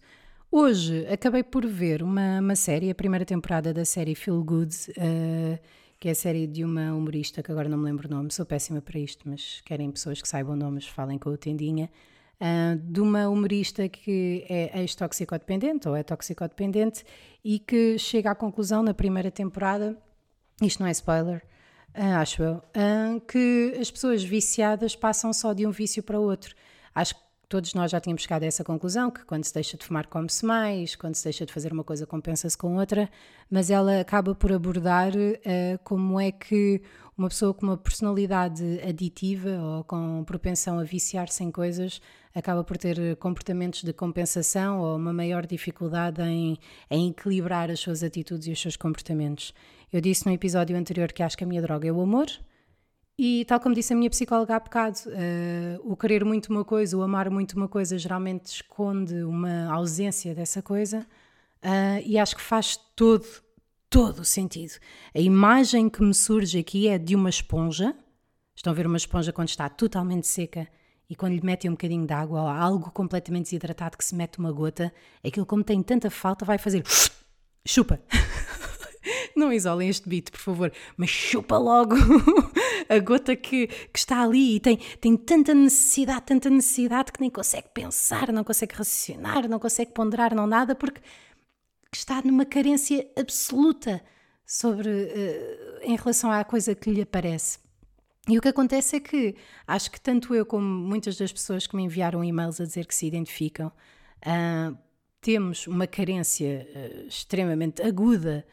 Hoje 0.52 1.08
acabei 1.08 1.44
por 1.44 1.66
ver 1.66 2.04
uma, 2.04 2.40
uma 2.40 2.56
série, 2.56 2.90
a 2.90 2.96
primeira 2.96 3.26
temporada 3.26 3.74
da 3.74 3.86
série 3.86 4.16
Feel 4.16 4.44
Good, 4.44 4.76
que 6.02 6.10
é 6.10 6.12
a 6.12 6.16
série 6.16 6.48
de 6.48 6.66
uma 6.66 6.94
humorista 6.94 7.44
que 7.44 7.52
agora 7.52 7.70
não 7.70 7.78
me 7.78 7.86
lembro 7.86 8.08
o 8.08 8.12
nome, 8.12 8.34
sou 8.34 8.44
péssima 8.44 8.82
para 8.82 9.00
isto, 9.00 9.30
mas 9.30 9.62
querem 9.64 9.92
pessoas 9.92 10.20
que 10.20 10.28
saibam 10.28 10.56
nomes, 10.56 10.88
falem 10.88 11.18
com 11.20 11.30
o 11.30 11.38
Tendinha 11.38 11.92
uh, 12.42 12.76
de 12.76 13.00
uma 13.00 13.30
humorista 13.30 13.88
que 13.88 14.44
é 14.50 14.82
ex-toxicodependente 14.82 15.88
ou 15.88 15.96
é 15.96 16.02
toxicodependente 16.02 17.04
e 17.44 17.60
que 17.60 18.00
chega 18.00 18.32
à 18.32 18.36
conclusão 18.36 18.82
na 18.82 18.96
primeira 18.96 19.30
temporada, 19.30 19.96
isto 20.60 20.80
não 20.80 20.88
é 20.88 20.92
spoiler, 20.92 21.38
uh, 21.38 21.42
acho 21.94 22.42
eu, 22.44 22.62
que 23.28 23.78
as 23.80 23.92
pessoas 23.92 24.24
viciadas 24.24 24.96
passam 24.96 25.34
só 25.34 25.54
de 25.54 25.66
um 25.66 25.72
vício 25.72 26.02
para 26.02 26.20
outro. 26.20 26.56
Acho 26.94 27.16
que 27.16 27.22
todos 27.52 27.74
nós 27.74 27.92
já 27.92 28.00
tínhamos 28.00 28.22
chegado 28.22 28.44
a 28.44 28.46
essa 28.46 28.64
conclusão, 28.64 29.12
que 29.12 29.26
quando 29.26 29.44
se 29.44 29.54
deixa 29.54 29.76
de 29.76 29.86
fumar 29.86 30.08
come-se 30.08 30.46
mais, 30.46 30.96
quando 30.96 31.16
se 31.16 31.26
deixa 31.26 31.46
de 31.46 31.52
fazer 31.52 31.74
uma 31.74 31.84
coisa 31.84 32.08
compensa-se 32.08 32.58
com 32.58 32.78
outra, 32.78 33.10
mas 33.50 33.70
ela 33.70 34.00
acaba 34.00 34.34
por 34.34 34.54
abordar 34.54 35.12
uh, 35.14 35.80
como 35.84 36.18
é 36.18 36.32
que 36.32 36.82
uma 37.22 37.30
pessoa 37.30 37.54
com 37.54 37.66
uma 37.66 37.78
personalidade 37.78 38.80
aditiva 38.88 39.50
ou 39.62 39.84
com 39.84 40.24
propensão 40.26 40.80
a 40.80 40.84
viciar-se 40.84 41.44
em 41.44 41.52
coisas 41.52 42.02
acaba 42.34 42.64
por 42.64 42.78
ter 42.78 43.16
comportamentos 43.18 43.84
de 43.84 43.94
compensação 43.94 44.80
ou 44.80 44.96
uma 44.96 45.14
maior 45.14 45.46
dificuldade 45.46 46.22
em, 46.22 46.58
em 46.90 47.10
equilibrar 47.10 47.70
as 47.70 47.80
suas 47.80 48.04
atitudes 48.04 48.48
e 48.48 48.52
os 48.52 48.62
seus 48.62 48.76
comportamentos. 48.76 49.54
Eu 49.92 50.02
disse 50.02 50.26
no 50.26 50.32
episódio 50.32 50.76
anterior 50.76 51.12
que 51.12 51.22
acho 51.22 51.38
que 51.38 51.44
a 51.44 51.48
minha 51.48 51.62
droga 51.62 51.88
é 51.88 51.92
o 51.92 52.02
amor, 52.02 52.28
e 53.20 53.46
tal 53.46 53.60
como 53.60 53.76
disse 53.76 53.94
a 53.94 53.96
minha 53.96 54.10
psicóloga 54.10 54.56
há 54.56 54.60
bocado, 54.60 54.98
uh, 55.08 55.92
o 55.92 55.96
querer 55.96 56.24
muito 56.24 56.50
uma 56.50 56.64
coisa, 56.64 56.98
o 56.98 57.02
amar 57.02 57.30
muito 57.30 57.54
uma 57.54 57.68
coisa, 57.68 57.98
geralmente 57.98 58.46
esconde 58.46 59.24
uma 59.24 59.72
ausência 59.72 60.34
dessa 60.34 60.62
coisa, 60.62 61.06
uh, 61.64 62.02
e 62.06 62.18
acho 62.18 62.36
que 62.36 62.42
faz 62.42 62.78
todo, 62.96 63.26
todo 63.92 64.20
o 64.20 64.26
sentido. 64.26 64.72
A 65.14 65.20
imagem 65.20 65.90
que 65.90 66.02
me 66.02 66.14
surge 66.14 66.58
aqui 66.58 66.88
é 66.88 66.98
de 66.98 67.14
uma 67.14 67.30
esponja. 67.30 67.94
Estão 68.56 68.72
a 68.72 68.76
ver 68.76 68.88
uma 68.88 68.96
esponja 68.96 69.34
quando 69.34 69.50
está 69.50 69.68
totalmente 69.68 70.28
seca 70.28 70.66
e 71.10 71.16
quando 71.16 71.34
lhe 71.34 71.46
metem 71.46 71.70
um 71.70 71.74
bocadinho 71.74 72.08
de 72.08 72.14
água 72.14 72.42
ou 72.42 72.48
algo 72.48 72.90
completamente 72.92 73.44
desidratado 73.44 73.98
que 73.98 74.06
se 74.06 74.16
mete 74.16 74.40
uma 74.40 74.52
gota, 74.52 74.94
aquilo 75.24 75.46
como 75.46 75.62
tem 75.62 75.84
tanta 75.84 76.10
falta 76.10 76.46
vai 76.46 76.58
fazer 76.58 76.84
chupa. 77.68 78.00
Não 79.36 79.52
isolem 79.52 79.90
este 79.90 80.08
beat, 80.08 80.32
por 80.32 80.40
favor, 80.40 80.72
mas 80.96 81.10
chupa 81.10 81.58
logo 81.58 81.96
a 82.88 83.00
gota 83.00 83.36
que, 83.36 83.68
que 83.68 84.00
está 84.00 84.24
ali 84.24 84.56
e 84.56 84.60
tem, 84.60 84.78
tem 85.02 85.18
tanta 85.18 85.54
necessidade, 85.54 86.22
tanta 86.28 86.50
necessidade 86.50 87.12
que 87.12 87.20
nem 87.20 87.30
consegue 87.30 87.68
pensar, 87.74 88.32
não 88.32 88.44
consegue 88.44 88.76
raciocinar, 88.76 89.50
não 89.50 89.60
consegue 89.60 89.92
ponderar, 89.92 90.36
não 90.36 90.46
nada, 90.46 90.76
porque 90.76 91.02
está 91.98 92.22
numa 92.22 92.46
carência 92.46 93.08
absoluta 93.18 94.02
sobre 94.46 94.90
uh, 94.90 95.80
em 95.84 95.96
relação 95.96 96.32
à 96.32 96.44
coisa 96.44 96.76
que 96.76 96.92
lhe 96.92 97.02
aparece. 97.02 97.60
E 98.28 98.38
o 98.38 98.42
que 98.42 98.48
acontece 98.48 98.98
é 98.98 99.00
que 99.00 99.36
acho 99.68 99.92
que 99.92 100.00
tanto 100.00 100.36
eu 100.36 100.46
como 100.46 100.66
muitas 100.66 101.18
das 101.18 101.32
pessoas 101.32 101.66
que 101.66 101.76
me 101.76 101.84
enviaram 101.84 102.24
e-mails 102.24 102.62
a 102.62 102.66
dizer 102.66 102.86
que 102.86 102.94
se 102.94 103.08
identificam, 103.08 103.72
uh, 104.26 104.78
temos 105.20 105.68
uma 105.68 105.88
carência 105.88 106.68
uh, 106.76 107.08
extremamente 107.08 107.82
aguda 107.82 108.46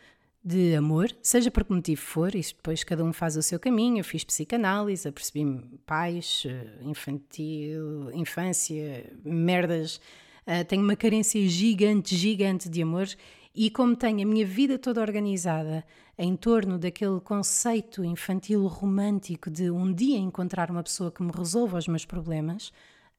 de 0.43 0.75
amor, 0.75 1.15
seja 1.21 1.51
por 1.51 1.65
que 1.65 1.73
motivo 1.73 2.01
for, 2.01 2.35
isso 2.35 2.55
depois 2.55 2.83
cada 2.83 3.05
um 3.05 3.13
faz 3.13 3.37
o 3.37 3.43
seu 3.43 3.59
caminho. 3.59 3.99
Eu 3.99 4.05
fiz 4.05 4.25
psicanálise, 4.25 5.07
apercebi-me 5.07 5.79
pais, 5.85 6.45
ah, 6.47 6.85
infantil, 6.85 8.11
infância, 8.15 9.13
merdas. 9.23 10.01
Uh, 10.49 10.65
tenho 10.65 10.83
uma 10.83 10.97
carência 10.97 11.47
gigante, 11.47 12.17
gigante 12.17 12.71
de 12.71 12.81
amor 12.81 13.07
e 13.55 13.69
como 13.69 13.95
tenho 13.95 14.23
a 14.23 14.25
minha 14.25 14.47
vida 14.47 14.79
toda 14.79 15.03
organizada 15.03 15.85
em 16.17 16.35
torno 16.35 16.79
daquele 16.79 17.21
conceito 17.21 18.03
infantil 18.03 18.67
romântico 18.67 19.51
de 19.51 19.71
um 19.71 19.93
dia 19.93 20.17
encontrar 20.17 20.71
uma 20.71 20.83
pessoa 20.83 21.13
que 21.13 21.23
me 21.23 21.31
resolva 21.31 21.77
os 21.77 21.87
meus 21.87 22.07
problemas, 22.07 22.69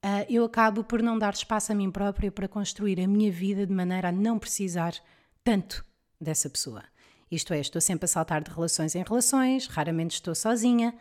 uh, 0.03 0.25
eu 0.27 0.43
acabo 0.43 0.83
por 0.83 1.03
não 1.03 1.19
dar 1.19 1.35
espaço 1.35 1.71
a 1.71 1.75
mim 1.75 1.91
própria 1.91 2.31
para 2.31 2.47
construir 2.47 2.99
a 2.99 3.07
minha 3.07 3.31
vida 3.31 3.63
de 3.63 3.73
maneira 3.73 4.09
a 4.09 4.11
não 4.11 4.39
precisar 4.39 4.95
tanto 5.43 5.85
dessa 6.19 6.49
pessoa. 6.49 6.83
Isto 7.29 7.53
é, 7.53 7.59
estou 7.59 7.79
sempre 7.79 8.05
a 8.05 8.07
saltar 8.07 8.43
de 8.43 8.49
relações 8.49 8.95
em 8.95 9.03
relações, 9.03 9.67
raramente 9.67 10.15
estou 10.15 10.33
sozinha 10.33 10.95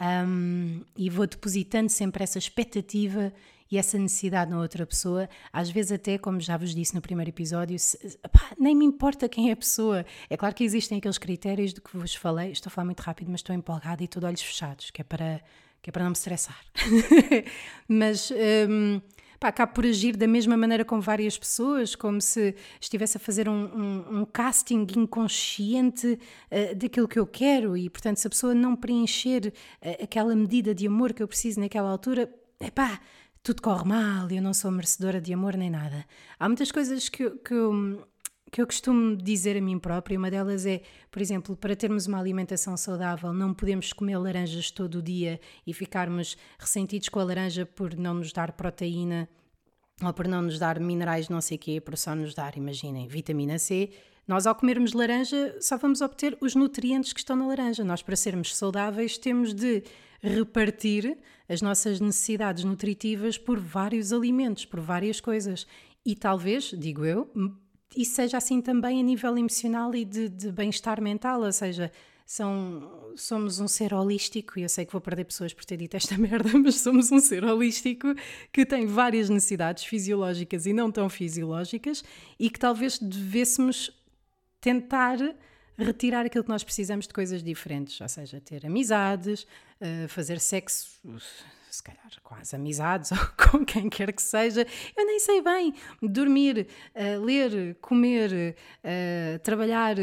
um, 0.00 0.80
e 0.96 1.10
vou 1.10 1.26
depositando 1.26 1.90
sempre 1.90 2.24
essa 2.24 2.38
expectativa 2.38 3.32
e 3.74 3.78
essa 3.78 3.98
necessidade 3.98 4.50
na 4.50 4.60
outra 4.60 4.86
pessoa, 4.86 5.28
às 5.52 5.68
vezes 5.68 5.90
até, 5.90 6.16
como 6.16 6.40
já 6.40 6.56
vos 6.56 6.72
disse 6.72 6.94
no 6.94 7.00
primeiro 7.00 7.30
episódio, 7.30 7.76
se, 7.76 7.98
pá, 8.32 8.52
nem 8.58 8.74
me 8.74 8.84
importa 8.84 9.28
quem 9.28 9.50
é 9.50 9.52
a 9.52 9.56
pessoa. 9.56 10.06
É 10.30 10.36
claro 10.36 10.54
que 10.54 10.62
existem 10.62 10.98
aqueles 10.98 11.18
critérios 11.18 11.74
de 11.74 11.80
que 11.80 11.96
vos 11.96 12.14
falei, 12.14 12.52
estou 12.52 12.68
a 12.68 12.70
falar 12.70 12.84
muito 12.84 13.00
rápido, 13.00 13.30
mas 13.32 13.40
estou 13.40 13.54
empolgada 13.54 14.04
e 14.04 14.06
de 14.06 14.24
olhos 14.24 14.42
fechados, 14.42 14.92
que 14.92 15.00
é 15.00 15.04
para, 15.04 15.40
que 15.82 15.90
é 15.90 15.92
para 15.92 16.04
não 16.04 16.10
me 16.10 16.16
estressar. 16.16 16.60
mas... 17.88 18.30
Um, 18.68 19.00
pá, 19.40 19.48
acabo 19.48 19.74
por 19.74 19.84
agir 19.84 20.16
da 20.16 20.28
mesma 20.28 20.56
maneira 20.56 20.84
com 20.84 21.00
várias 21.00 21.36
pessoas, 21.36 21.96
como 21.96 22.20
se 22.20 22.54
estivesse 22.80 23.16
a 23.16 23.20
fazer 23.20 23.48
um, 23.48 23.52
um, 23.52 24.20
um 24.20 24.24
casting 24.24 24.86
inconsciente 24.96 26.16
uh, 26.16 26.76
daquilo 26.76 27.08
que 27.08 27.18
eu 27.18 27.26
quero 27.26 27.76
e, 27.76 27.90
portanto, 27.90 28.18
se 28.18 28.26
a 28.28 28.30
pessoa 28.30 28.54
não 28.54 28.76
preencher 28.76 29.52
uh, 29.82 30.04
aquela 30.04 30.34
medida 30.36 30.72
de 30.72 30.86
amor 30.86 31.12
que 31.12 31.22
eu 31.22 31.26
preciso 31.26 31.58
naquela 31.58 31.90
altura, 31.90 32.32
é 32.60 32.70
pá, 32.70 33.00
tudo 33.44 33.60
corre 33.60 33.84
mal 33.84 34.28
eu 34.30 34.42
não 34.42 34.54
sou 34.54 34.70
merecedora 34.70 35.20
de 35.20 35.32
amor 35.32 35.54
nem 35.54 35.68
nada. 35.68 36.06
Há 36.40 36.48
muitas 36.48 36.72
coisas 36.72 37.10
que, 37.10 37.28
que, 37.30 37.52
eu, 37.52 38.08
que 38.50 38.62
eu 38.62 38.66
costumo 38.66 39.14
dizer 39.14 39.54
a 39.54 39.60
mim 39.60 39.78
própria. 39.78 40.18
Uma 40.18 40.30
delas 40.30 40.64
é, 40.64 40.80
por 41.10 41.20
exemplo, 41.20 41.54
para 41.54 41.76
termos 41.76 42.06
uma 42.06 42.18
alimentação 42.18 42.74
saudável, 42.74 43.34
não 43.34 43.52
podemos 43.52 43.92
comer 43.92 44.16
laranjas 44.16 44.70
todo 44.70 44.96
o 44.96 45.02
dia 45.02 45.38
e 45.66 45.74
ficarmos 45.74 46.38
ressentidos 46.58 47.10
com 47.10 47.20
a 47.20 47.24
laranja 47.24 47.66
por 47.66 47.94
não 47.94 48.14
nos 48.14 48.32
dar 48.32 48.52
proteína 48.52 49.28
ou 50.02 50.12
por 50.14 50.26
não 50.26 50.40
nos 50.40 50.58
dar 50.58 50.80
minerais 50.80 51.28
não 51.28 51.40
sei 51.42 51.58
quê, 51.58 51.82
por 51.82 51.98
só 51.98 52.14
nos 52.14 52.34
dar, 52.34 52.56
imaginem, 52.56 53.06
vitamina 53.06 53.58
C. 53.58 53.90
Nós, 54.26 54.46
ao 54.46 54.54
comermos 54.54 54.94
laranja, 54.94 55.54
só 55.60 55.76
vamos 55.76 56.00
obter 56.00 56.34
os 56.40 56.54
nutrientes 56.54 57.12
que 57.12 57.20
estão 57.20 57.36
na 57.36 57.46
laranja. 57.46 57.84
Nós, 57.84 58.00
para 58.00 58.16
sermos 58.16 58.56
saudáveis, 58.56 59.18
temos 59.18 59.52
de 59.52 59.84
repartir 60.28 61.18
as 61.48 61.60
nossas 61.60 62.00
necessidades 62.00 62.64
nutritivas 62.64 63.36
por 63.36 63.58
vários 63.58 64.12
alimentos, 64.12 64.64
por 64.64 64.80
várias 64.80 65.20
coisas. 65.20 65.66
E 66.04 66.14
talvez, 66.14 66.74
digo 66.76 67.04
eu, 67.04 67.30
isso 67.96 68.14
seja 68.14 68.38
assim 68.38 68.60
também 68.60 69.00
a 69.00 69.02
nível 69.02 69.36
emocional 69.36 69.94
e 69.94 70.04
de, 70.04 70.28
de 70.28 70.50
bem-estar 70.50 71.00
mental, 71.00 71.42
ou 71.42 71.52
seja, 71.52 71.90
são, 72.26 73.12
somos 73.16 73.60
um 73.60 73.68
ser 73.68 73.92
holístico, 73.92 74.58
e 74.58 74.62
eu 74.62 74.68
sei 74.68 74.86
que 74.86 74.92
vou 74.92 75.00
perder 75.00 75.24
pessoas 75.24 75.52
por 75.52 75.64
ter 75.64 75.76
dito 75.76 75.96
esta 75.96 76.16
merda, 76.18 76.58
mas 76.58 76.76
somos 76.76 77.12
um 77.12 77.20
ser 77.20 77.44
holístico 77.44 78.14
que 78.52 78.64
tem 78.64 78.86
várias 78.86 79.28
necessidades 79.28 79.84
fisiológicas 79.84 80.66
e 80.66 80.72
não 80.72 80.90
tão 80.90 81.08
fisiológicas, 81.08 82.02
e 82.38 82.48
que 82.48 82.58
talvez 82.58 82.98
devêssemos 82.98 83.90
tentar 84.60 85.18
retirar 85.78 86.26
aquilo 86.26 86.44
que 86.44 86.50
nós 86.50 86.64
precisamos 86.64 87.06
de 87.06 87.14
coisas 87.14 87.42
diferentes, 87.42 88.00
ou 88.00 88.08
seja, 88.08 88.40
ter 88.40 88.66
amizades, 88.66 89.46
uh, 89.80 90.08
fazer 90.08 90.38
sexo, 90.40 91.00
se 91.70 91.82
calhar 91.82 92.10
com 92.22 92.34
as 92.36 92.54
amizades 92.54 93.10
ou 93.12 93.18
com 93.36 93.64
quem 93.64 93.88
quer 93.88 94.12
que 94.12 94.22
seja, 94.22 94.66
eu 94.96 95.06
nem 95.06 95.18
sei 95.18 95.42
bem, 95.42 95.74
dormir, 96.02 96.68
uh, 96.94 97.24
ler, 97.24 97.76
comer, 97.80 98.56
uh, 98.84 99.38
trabalhar, 99.40 99.96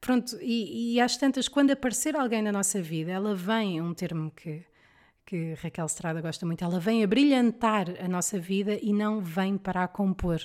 pronto, 0.00 0.36
e, 0.40 0.94
e 0.94 1.00
às 1.00 1.16
tantas, 1.16 1.48
quando 1.48 1.70
aparecer 1.70 2.16
alguém 2.16 2.42
na 2.42 2.52
nossa 2.52 2.82
vida, 2.82 3.10
ela 3.12 3.34
vem, 3.34 3.80
um 3.80 3.94
termo 3.94 4.30
que 4.30 4.64
que 5.26 5.54
Raquel 5.54 5.86
Estrada 5.86 6.20
gosta 6.20 6.44
muito, 6.44 6.62
ela 6.62 6.78
vem 6.78 7.02
a 7.02 7.06
brilhantar 7.06 7.86
a 7.98 8.06
nossa 8.06 8.38
vida 8.38 8.78
e 8.80 8.92
não 8.92 9.20
vem 9.20 9.56
para 9.56 9.82
a 9.82 9.88
compor. 9.88 10.40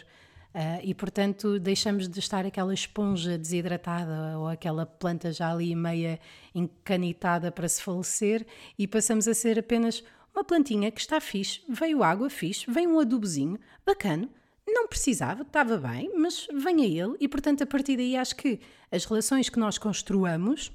Uh, 0.49 0.81
e 0.83 0.95
portanto 0.95 1.59
deixamos 1.59 2.09
de 2.09 2.17
estar 2.17 2.43
aquela 2.43 2.73
esponja 2.73 3.37
desidratada 3.37 4.35
ou 4.39 4.47
aquela 4.47 4.83
planta 4.83 5.31
já 5.31 5.51
ali 5.51 5.75
meia 5.75 6.19
encanitada 6.55 7.51
para 7.51 7.69
se 7.69 7.83
falecer 7.83 8.47
e 8.75 8.87
passamos 8.87 9.27
a 9.27 9.35
ser 9.35 9.59
apenas 9.59 10.03
uma 10.33 10.43
plantinha 10.43 10.89
que 10.89 10.99
está 10.99 11.21
fixe, 11.21 11.61
veio 11.69 12.01
água 12.01 12.31
fixe, 12.31 12.65
vem 12.67 12.87
um 12.87 12.99
adubozinho, 12.99 13.59
bacana, 13.85 14.27
não 14.67 14.87
precisava, 14.87 15.43
estava 15.43 15.77
bem, 15.77 16.11
mas 16.17 16.47
venha 16.51 16.87
ele 16.87 17.15
e 17.19 17.27
portanto 17.27 17.61
a 17.61 17.67
partir 17.67 17.97
daí 17.97 18.17
acho 18.17 18.35
que 18.35 18.59
as 18.91 19.05
relações 19.05 19.49
que 19.49 19.59
nós 19.59 19.77
construamos 19.77 20.71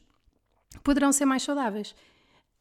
poderão 0.85 1.11
ser 1.11 1.25
mais 1.25 1.43
saudáveis. 1.43 1.97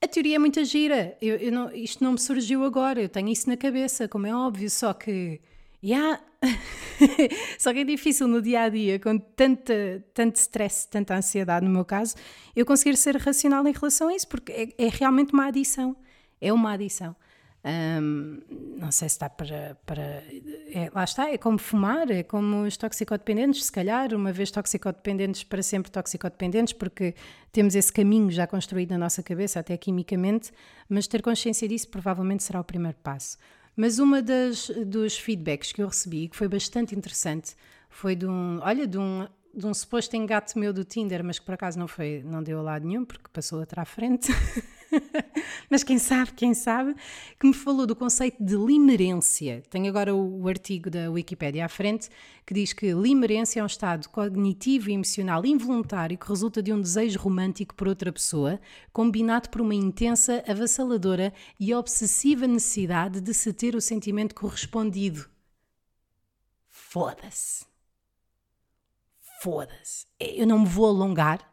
A 0.04 0.08
teoria 0.08 0.38
é 0.38 0.39
muita 0.39 0.65
gira, 0.65 1.15
eu, 1.21 1.36
eu 1.36 1.52
não, 1.52 1.71
isto 1.71 2.04
não 2.04 2.13
me 2.13 2.19
surgiu 2.19 2.63
agora, 2.63 2.99
eu 2.99 3.08
tenho 3.08 3.30
isso 3.30 3.47
na 3.47 3.56
cabeça, 3.56 4.08
como 4.08 4.26
é 4.26 4.36
óbvio, 4.36 4.67
só 4.67 4.93
que 4.93 5.39
Yeah. 5.84 6.17
Só 7.58 7.74
que 7.74 7.80
é 7.80 7.84
difícil 7.84 8.28
no 8.28 8.42
dia 8.42 8.64
a 8.64 8.70
dia, 8.70 9.00
com 9.00 9.18
tanta, 9.18 10.04
tanto 10.14 10.36
stress, 10.36 10.88
tanta 10.88 11.16
ansiedade, 11.16 11.66
no 11.66 11.72
meu 11.72 11.86
caso, 11.86 12.16
eu 12.56 12.66
conseguir 12.66 12.98
ser 12.98 13.18
racional 13.18 13.68
em 13.68 13.72
relação 13.72 14.10
a 14.10 14.16
isso, 14.16 14.28
porque 14.28 14.52
é, 14.52 14.86
é 14.86 14.90
realmente 14.90 15.34
uma 15.34 15.48
adição. 15.48 15.96
É 16.40 16.52
uma 16.52 16.74
adição. 16.74 17.16
Um, 17.66 18.42
não 18.78 18.92
sei 18.92 19.08
se 19.08 19.16
está 19.16 19.30
para. 19.30 19.78
para 19.86 20.02
é, 20.02 20.92
lá 20.94 21.06
está, 21.06 21.32
é 21.32 21.38
como 21.38 21.58
fumar, 21.58 22.12
é 22.12 22.22
como 22.22 22.64
os 22.64 22.76
toxicodependentes, 22.76 23.64
se 23.66 23.72
calhar, 23.72 24.14
uma 24.14 24.34
vez 24.34 24.52
toxicodependentes, 24.52 25.46
para 25.46 25.64
sempre 25.64 25.90
toxicodependentes, 25.90 26.74
porque 26.74 27.16
temos 27.54 27.74
esse 27.74 27.92
caminho 27.94 28.30
já 28.30 28.46
construído 28.46 28.92
na 28.92 28.98
nossa 28.98 29.24
cabeça, 29.24 29.62
até 29.62 29.78
quimicamente, 29.78 30.52
mas 30.90 31.08
ter 31.08 31.22
consciência 31.22 31.66
disso 31.66 31.88
provavelmente 31.88 32.44
será 32.44 32.60
o 32.60 32.66
primeiro 32.66 32.98
passo. 33.02 33.38
Mas 33.76 34.00
uma 34.00 34.22
das 34.22 34.70
dos 34.86 35.18
feedbacks 35.18 35.72
que 35.72 35.82
eu 35.82 35.88
recebi, 35.88 36.28
que 36.28 36.36
foi 36.36 36.48
bastante 36.48 36.96
interessante, 36.96 37.56
foi 37.90 38.16
de 38.16 38.26
um, 38.26 38.60
olha, 38.62 38.88
de 38.88 38.98
um, 38.98 39.28
de 39.54 39.66
um 39.66 39.74
suposto 39.74 40.16
engate 40.16 40.58
meu 40.58 40.72
do 40.72 40.84
Tinder, 40.84 41.24
mas 41.24 41.40
que 41.40 41.46
por 41.46 41.54
acaso 41.54 41.78
não 41.80 41.88
foi, 41.88 42.24
não 42.24 42.44
deu 42.44 42.60
a 42.60 42.62
lado 42.62 42.86
nenhum, 42.86 43.06
porque 43.06 43.30
passou 43.32 43.62
atrás 43.62 43.88
à 43.88 43.92
frente. 43.92 44.32
mas 45.70 45.84
quem 45.84 45.98
sabe, 45.98 46.32
quem 46.34 46.54
sabe, 46.54 46.96
que 47.40 47.48
me 47.48 47.54
falou 47.54 47.86
do 47.86 47.96
conceito 47.96 48.44
de 48.44 48.56
limerência. 48.56 49.64
Tenho 49.70 49.88
agora 49.88 50.14
o, 50.16 50.48
artigo 50.48 50.90
da 50.90 51.10
Wikipédia 51.10 51.66
à 51.66 51.70
frente, 51.70 52.10
que 52.46 52.54
diz 52.54 52.74
que 52.74 52.94
limerência 52.94 53.60
é 53.60 53.64
um 53.64 53.68
estado 53.68 54.08
cognitivo 54.10 54.90
e 54.90 54.94
emocional 54.94 55.46
involuntário 55.46 56.18
que 56.18 56.28
resulta 56.28 56.62
de 56.62 56.72
um 56.74 56.82
desejo 56.82 57.20
romântico 57.20 57.76
por 57.76 57.88
outra 57.88 58.12
pessoa, 58.12 58.60
combinado 58.92 59.50
por 59.50 59.62
uma 59.62 59.76
intensa, 59.76 60.44
avassaladora 60.48 61.34
e 61.60 61.74
obsessiva 61.74 62.48
necessidade 62.48 63.22
de 63.22 63.34
se 63.34 63.54
ter 63.54 63.76
o 63.76 63.82
sentimento 63.82 64.36
correspondido. 64.36 65.28
Foda-se. 66.70 67.66
Foda-se. 69.42 70.06
Eu 70.20 70.48
não 70.48 70.60
me 70.60 70.66
vou 70.66 70.88
alongar 70.88 71.53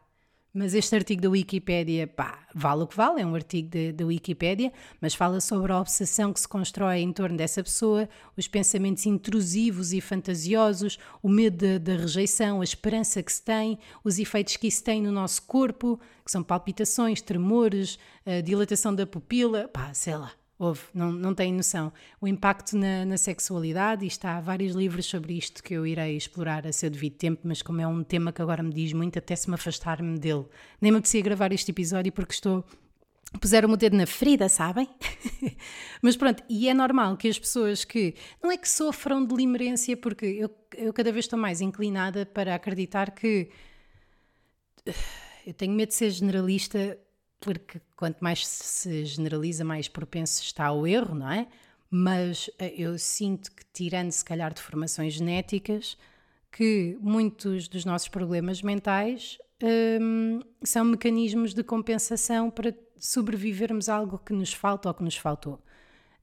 mas 0.53 0.75
este 0.75 0.97
artigo 0.97 1.23
da 1.23 1.31
Wikipédia, 1.31 2.07
pá, 2.07 2.47
vale 2.55 2.83
o 2.83 2.87
que 2.87 2.97
vale, 2.97 3.23
é 3.23 3.27
um 3.27 3.35
artigo 3.35 3.71
da 3.95 4.05
Wikipédia, 4.05 4.73
mas 5.01 5.15
fala 5.15 5.41
sobre 5.41 5.71
a 5.73 5.81
obsessão 5.81 6.33
que 6.33 6.41
se 6.41 6.49
constrói 6.49 6.99
em 6.99 7.13
torno 7.13 7.37
dessa 7.37 7.63
pessoa, 7.63 8.09
os 8.37 8.49
pensamentos 8.49 9.07
intrusivos 9.07 9.93
e 9.93 10.01
fantasiosos, 10.01 10.99
o 11.23 11.29
medo 11.29 11.79
da 11.79 11.95
rejeição, 11.95 12.61
a 12.61 12.65
esperança 12.65 13.23
que 13.23 13.33
se 13.33 13.43
tem, 13.43 13.79
os 14.03 14.19
efeitos 14.19 14.57
que 14.57 14.67
isso 14.67 14.83
tem 14.83 15.01
no 15.01 15.13
nosso 15.13 15.43
corpo, 15.43 16.01
que 16.25 16.31
são 16.31 16.43
palpitações, 16.43 17.23
tremores, 17.23 17.99
dilatação 18.45 18.95
da 18.95 19.07
pupila, 19.07 19.69
pá, 19.69 19.95
sei 19.95 20.17
lá. 20.17 20.40
Houve, 20.61 20.83
não, 20.93 21.11
não 21.11 21.35
têm 21.35 21.55
noção. 21.55 21.91
O 22.21 22.29
impacto 22.29 22.77
na, 22.77 23.07
na, 23.07 23.17
sexualidade, 23.17 24.05
e 24.05 24.09
está 24.09 24.37
há 24.37 24.43
vários 24.43 24.75
livros 24.75 25.07
sobre 25.07 25.33
isto 25.33 25.63
que 25.63 25.73
eu 25.73 25.87
irei 25.87 26.19
explorar 26.19 26.67
a 26.67 26.73
seu 26.73 26.91
devido 26.91 27.15
tempo, 27.15 27.41
mas 27.45 27.63
como 27.63 27.81
é 27.81 27.87
um 27.87 28.05
tema 28.05 28.31
que 28.31 28.43
agora 28.43 28.63
me 28.63 28.71
diz 28.71 28.93
muito, 28.93 29.19
até 29.19 29.35
se 29.35 29.49
me 29.49 29.55
afastar-me 29.55 30.19
dele. 30.19 30.45
Nem 30.79 30.93
me 30.93 30.99
apetecia 30.99 31.23
gravar 31.23 31.51
este 31.51 31.71
episódio 31.71 32.13
porque 32.13 32.35
estou. 32.35 32.63
Puseram 33.41 33.71
o 33.71 33.77
dedo 33.77 33.97
na 33.97 34.05
ferida, 34.05 34.51
sabem? 34.51 34.87
mas 36.03 36.15
pronto, 36.15 36.43
e 36.47 36.69
é 36.69 36.75
normal 36.75 37.17
que 37.17 37.29
as 37.29 37.39
pessoas 37.39 37.83
que. 37.83 38.15
Não 38.43 38.53
é 38.53 38.59
que 38.59 38.69
sofram 38.69 39.25
de 39.25 39.35
limerência, 39.35 39.97
porque 39.97 40.27
eu, 40.27 40.51
eu 40.77 40.93
cada 40.93 41.11
vez 41.11 41.25
estou 41.25 41.39
mais 41.39 41.63
inclinada 41.63 42.27
para 42.27 42.55
acreditar 42.55 43.13
que. 43.13 43.49
Eu 45.47 45.55
tenho 45.55 45.73
medo 45.73 45.89
de 45.89 45.95
ser 45.95 46.11
generalista 46.11 46.99
porque 47.41 47.81
quanto 47.97 48.19
mais 48.21 48.47
se 48.47 49.05
generaliza, 49.07 49.65
mais 49.65 49.89
propenso 49.89 50.43
está 50.43 50.67
ao 50.67 50.87
erro, 50.87 51.15
não 51.15 51.31
é? 51.31 51.49
Mas 51.91 52.51
eh, 52.59 52.75
eu 52.77 52.99
sinto 52.99 53.51
que, 53.51 53.65
tirando 53.73 54.13
se 54.13 54.25
calhar 54.25 54.53
de 54.53 54.61
formações 54.61 55.15
genéticas, 55.15 55.97
que 56.53 56.97
muitos 57.01 57.67
dos 57.67 57.85
nossos 57.85 58.09
problemas 58.09 58.63
mentais 58.63 59.39
hum, 60.01 60.41
são 60.63 60.85
mecanismos 60.85 61.55
de 61.55 61.65
compensação 61.65 62.51
para 62.51 62.75
sobrevivermos 62.99 63.89
a 63.89 63.97
algo 63.97 64.19
que 64.19 64.33
nos 64.33 64.53
falta 64.53 64.89
ou 64.89 64.95
que 64.95 65.03
nos 65.03 65.17
faltou. 65.17 65.55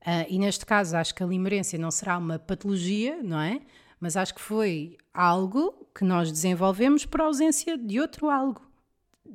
Uh, 0.02 0.26
e 0.30 0.38
neste 0.38 0.66
caso, 0.66 0.96
acho 0.96 1.14
que 1.16 1.24
a 1.24 1.26
limerência 1.26 1.78
não 1.80 1.92
será 1.92 2.18
uma 2.18 2.38
patologia, 2.38 3.22
não 3.24 3.42
é? 3.42 3.62
Mas 4.00 4.16
acho 4.16 4.36
que 4.36 4.42
foi 4.42 4.96
algo 5.14 5.88
que 5.94 6.04
nós 6.04 6.32
desenvolvemos 6.32 7.06
por 7.06 7.22
ausência 7.22 7.78
de 7.78 8.00
outro 8.00 8.30
algo 8.30 8.67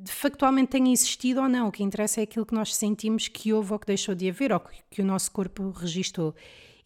factualmente 0.05 0.71
tenha 0.71 0.91
existido 0.91 1.41
ou 1.41 1.49
não. 1.49 1.67
O 1.67 1.71
que 1.71 1.83
interessa 1.83 2.19
é 2.19 2.23
aquilo 2.23 2.45
que 2.45 2.53
nós 2.53 2.75
sentimos 2.75 3.27
que 3.27 3.53
houve 3.53 3.73
ou 3.73 3.79
que 3.79 3.87
deixou 3.87 4.13
de 4.15 4.29
haver, 4.29 4.51
ou 4.51 4.61
que 4.89 5.01
o 5.01 5.05
nosso 5.05 5.31
corpo 5.31 5.71
registou. 5.71 6.35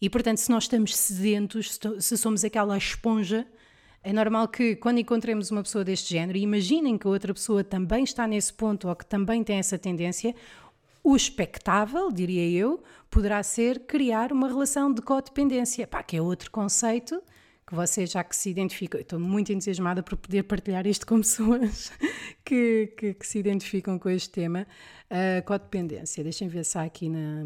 E 0.00 0.08
portanto, 0.08 0.38
se 0.38 0.50
nós 0.50 0.64
estamos 0.64 0.96
sedentos, 0.96 1.78
se 1.98 2.16
somos 2.16 2.44
aquela 2.44 2.76
esponja 2.76 3.46
É 4.02 4.12
normal 4.12 4.48
que 4.48 4.76
quando 4.76 4.98
encontremos 4.98 5.50
uma 5.50 5.62
pessoa 5.62 5.84
deste 5.84 6.14
género, 6.14 6.38
e 6.38 6.42
imaginem 6.42 6.96
que 6.96 7.08
outra 7.08 7.34
pessoa 7.34 7.64
também 7.64 8.04
está 8.04 8.26
nesse 8.26 8.52
ponto 8.52 8.88
ou 8.88 8.96
que 8.96 9.04
também 9.04 9.42
tem 9.42 9.58
essa 9.58 9.76
tendência, 9.76 10.34
o 11.02 11.16
expectável, 11.16 12.10
diria 12.10 12.48
eu, 12.48 12.82
poderá 13.10 13.42
ser 13.42 13.80
criar 13.80 14.32
uma 14.32 14.48
relação 14.48 14.92
de 14.92 15.02
codependência, 15.02 15.86
pá, 15.86 16.02
que 16.02 16.16
é 16.16 16.22
outro 16.22 16.50
conceito 16.50 17.20
que 17.68 17.74
vocês 17.74 18.10
já 18.10 18.24
que 18.24 18.34
se 18.34 18.48
identificam, 18.48 18.98
estou 18.98 19.20
muito 19.20 19.52
entusiasmada 19.52 20.02
por 20.02 20.16
poder 20.16 20.42
partilhar 20.44 20.86
isto 20.86 21.06
com 21.06 21.18
pessoas 21.20 21.92
que, 22.42 22.94
que, 22.96 23.12
que 23.12 23.26
se 23.26 23.38
identificam 23.38 23.98
com 23.98 24.08
este 24.08 24.30
tema, 24.30 24.66
a 25.10 25.42
codependência. 25.42 26.24
Deixem 26.24 26.48
ver 26.48 26.64
se 26.64 26.78
há 26.78 26.84
aqui 26.84 27.10
na, 27.10 27.44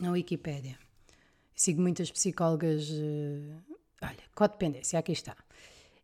na 0.00 0.10
Wikipédia. 0.10 0.76
sigo 1.54 1.80
muitas 1.80 2.10
psicólogas. 2.10 2.90
Uh, 2.90 3.62
olha, 4.02 4.16
codependência, 4.34 4.98
aqui 4.98 5.12
está. 5.12 5.36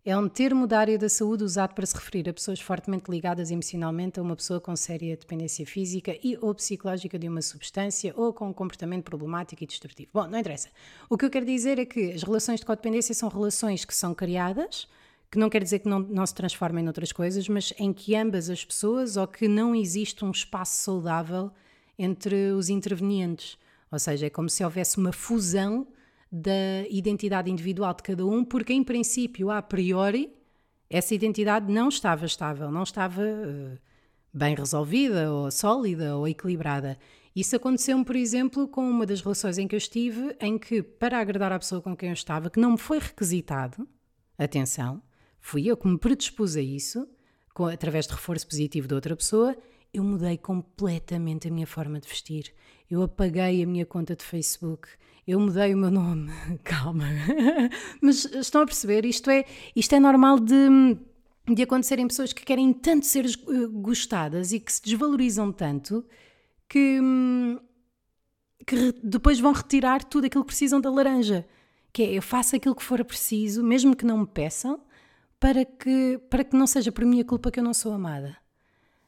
É 0.06 0.14
um 0.14 0.28
termo 0.28 0.66
da 0.66 0.80
área 0.80 0.98
da 0.98 1.08
saúde 1.08 1.44
usado 1.44 1.72
para 1.72 1.86
se 1.86 1.94
referir 1.94 2.28
a 2.28 2.32
pessoas 2.34 2.60
fortemente 2.60 3.10
ligadas 3.10 3.50
emocionalmente 3.50 4.20
a 4.20 4.22
uma 4.22 4.36
pessoa 4.36 4.60
com 4.60 4.76
séria 4.76 5.16
dependência 5.16 5.64
física 5.64 6.14
e 6.22 6.36
ou 6.42 6.54
psicológica 6.54 7.18
de 7.18 7.26
uma 7.26 7.40
substância 7.40 8.12
ou 8.14 8.30
com 8.30 8.50
um 8.50 8.52
comportamento 8.52 9.04
problemático 9.04 9.64
e 9.64 9.66
destrutivo. 9.66 10.10
Bom, 10.12 10.26
não 10.26 10.38
interessa. 10.38 10.68
O 11.08 11.16
que 11.16 11.24
eu 11.24 11.30
quero 11.30 11.46
dizer 11.46 11.78
é 11.78 11.86
que 11.86 12.12
as 12.12 12.22
relações 12.22 12.60
de 12.60 12.66
codependência 12.66 13.14
são 13.14 13.30
relações 13.30 13.86
que 13.86 13.94
são 13.94 14.14
criadas, 14.14 14.86
que 15.30 15.38
não 15.38 15.48
quer 15.48 15.62
dizer 15.62 15.78
que 15.78 15.88
não, 15.88 16.00
não 16.00 16.26
se 16.26 16.34
transformem 16.34 16.84
em 16.84 16.86
outras 16.86 17.10
coisas, 17.10 17.48
mas 17.48 17.72
em 17.78 17.90
que 17.90 18.14
ambas 18.14 18.50
as 18.50 18.62
pessoas 18.62 19.16
ou 19.16 19.26
que 19.26 19.48
não 19.48 19.74
existe 19.74 20.22
um 20.22 20.30
espaço 20.30 20.82
saudável 20.82 21.50
entre 21.98 22.52
os 22.52 22.68
intervenientes. 22.68 23.56
Ou 23.90 23.98
seja, 23.98 24.26
é 24.26 24.30
como 24.30 24.50
se 24.50 24.62
houvesse 24.62 24.98
uma 24.98 25.14
fusão 25.14 25.86
da 26.36 26.84
identidade 26.90 27.48
individual 27.48 27.94
de 27.94 28.02
cada 28.02 28.26
um, 28.26 28.44
porque 28.44 28.72
em 28.72 28.82
princípio, 28.82 29.52
a 29.52 29.62
priori, 29.62 30.34
essa 30.90 31.14
identidade 31.14 31.72
não 31.72 31.88
estava 31.88 32.26
estável, 32.26 32.72
não 32.72 32.82
estava 32.82 33.22
uh, 33.22 33.78
bem 34.32 34.56
resolvida, 34.56 35.32
ou 35.32 35.48
sólida, 35.52 36.16
ou 36.16 36.26
equilibrada. 36.26 36.98
Isso 37.36 37.54
aconteceu-me, 37.54 38.04
por 38.04 38.16
exemplo, 38.16 38.66
com 38.66 38.82
uma 38.82 39.06
das 39.06 39.20
relações 39.20 39.58
em 39.58 39.68
que 39.68 39.76
eu 39.76 39.78
estive, 39.78 40.36
em 40.40 40.58
que, 40.58 40.82
para 40.82 41.20
agradar 41.20 41.52
a 41.52 41.58
pessoa 41.58 41.80
com 41.80 41.96
quem 41.96 42.08
eu 42.08 42.14
estava, 42.14 42.50
que 42.50 42.58
não 42.58 42.72
me 42.72 42.78
foi 42.78 42.98
requisitado, 42.98 43.86
atenção, 44.36 45.00
fui 45.40 45.68
eu 45.68 45.76
que 45.76 45.86
me 45.86 45.98
predispus 45.98 46.56
a 46.56 46.60
isso, 46.60 47.08
com, 47.54 47.66
através 47.66 48.08
de 48.08 48.12
reforço 48.12 48.48
positivo 48.48 48.88
de 48.88 48.94
outra 48.94 49.14
pessoa, 49.14 49.56
eu 49.92 50.02
mudei 50.02 50.36
completamente 50.36 51.46
a 51.46 51.50
minha 51.52 51.66
forma 51.66 52.00
de 52.00 52.08
vestir. 52.08 52.52
Eu 52.90 53.02
apaguei 53.02 53.62
a 53.62 53.66
minha 53.66 53.86
conta 53.86 54.14
de 54.14 54.22
Facebook, 54.22 54.88
eu 55.26 55.40
mudei 55.40 55.74
o 55.74 55.78
meu 55.78 55.90
nome, 55.90 56.30
calma. 56.62 57.06
Mas 58.00 58.24
estão 58.26 58.62
a 58.62 58.66
perceber? 58.66 59.04
Isto 59.04 59.30
é, 59.30 59.44
isto 59.74 59.94
é 59.94 60.00
normal 60.00 60.38
de, 60.38 60.96
de 61.52 61.62
acontecer 61.62 61.98
em 61.98 62.06
pessoas 62.06 62.32
que 62.32 62.44
querem 62.44 62.72
tanto 62.72 63.06
ser 63.06 63.24
eh, 63.24 63.66
gostadas 63.72 64.52
e 64.52 64.60
que 64.60 64.72
se 64.72 64.82
desvalorizam 64.82 65.50
tanto 65.50 66.04
que, 66.68 67.00
que 68.66 68.92
depois 69.02 69.40
vão 69.40 69.52
retirar 69.52 70.04
tudo 70.04 70.26
aquilo 70.26 70.44
que 70.44 70.48
precisam 70.48 70.80
da 70.80 70.90
laranja. 70.90 71.46
Que 71.90 72.02
é, 72.02 72.12
eu 72.12 72.22
faço 72.22 72.56
aquilo 72.56 72.74
que 72.74 72.82
for 72.82 73.02
preciso, 73.04 73.62
mesmo 73.62 73.96
que 73.96 74.04
não 74.04 74.18
me 74.18 74.26
peçam, 74.26 74.80
para 75.40 75.64
que, 75.64 76.18
para 76.28 76.44
que 76.44 76.56
não 76.56 76.66
seja 76.66 76.92
por 76.92 77.04
minha 77.04 77.24
culpa 77.24 77.50
que 77.50 77.60
eu 77.60 77.64
não 77.64 77.72
sou 77.72 77.92
amada. 77.92 78.43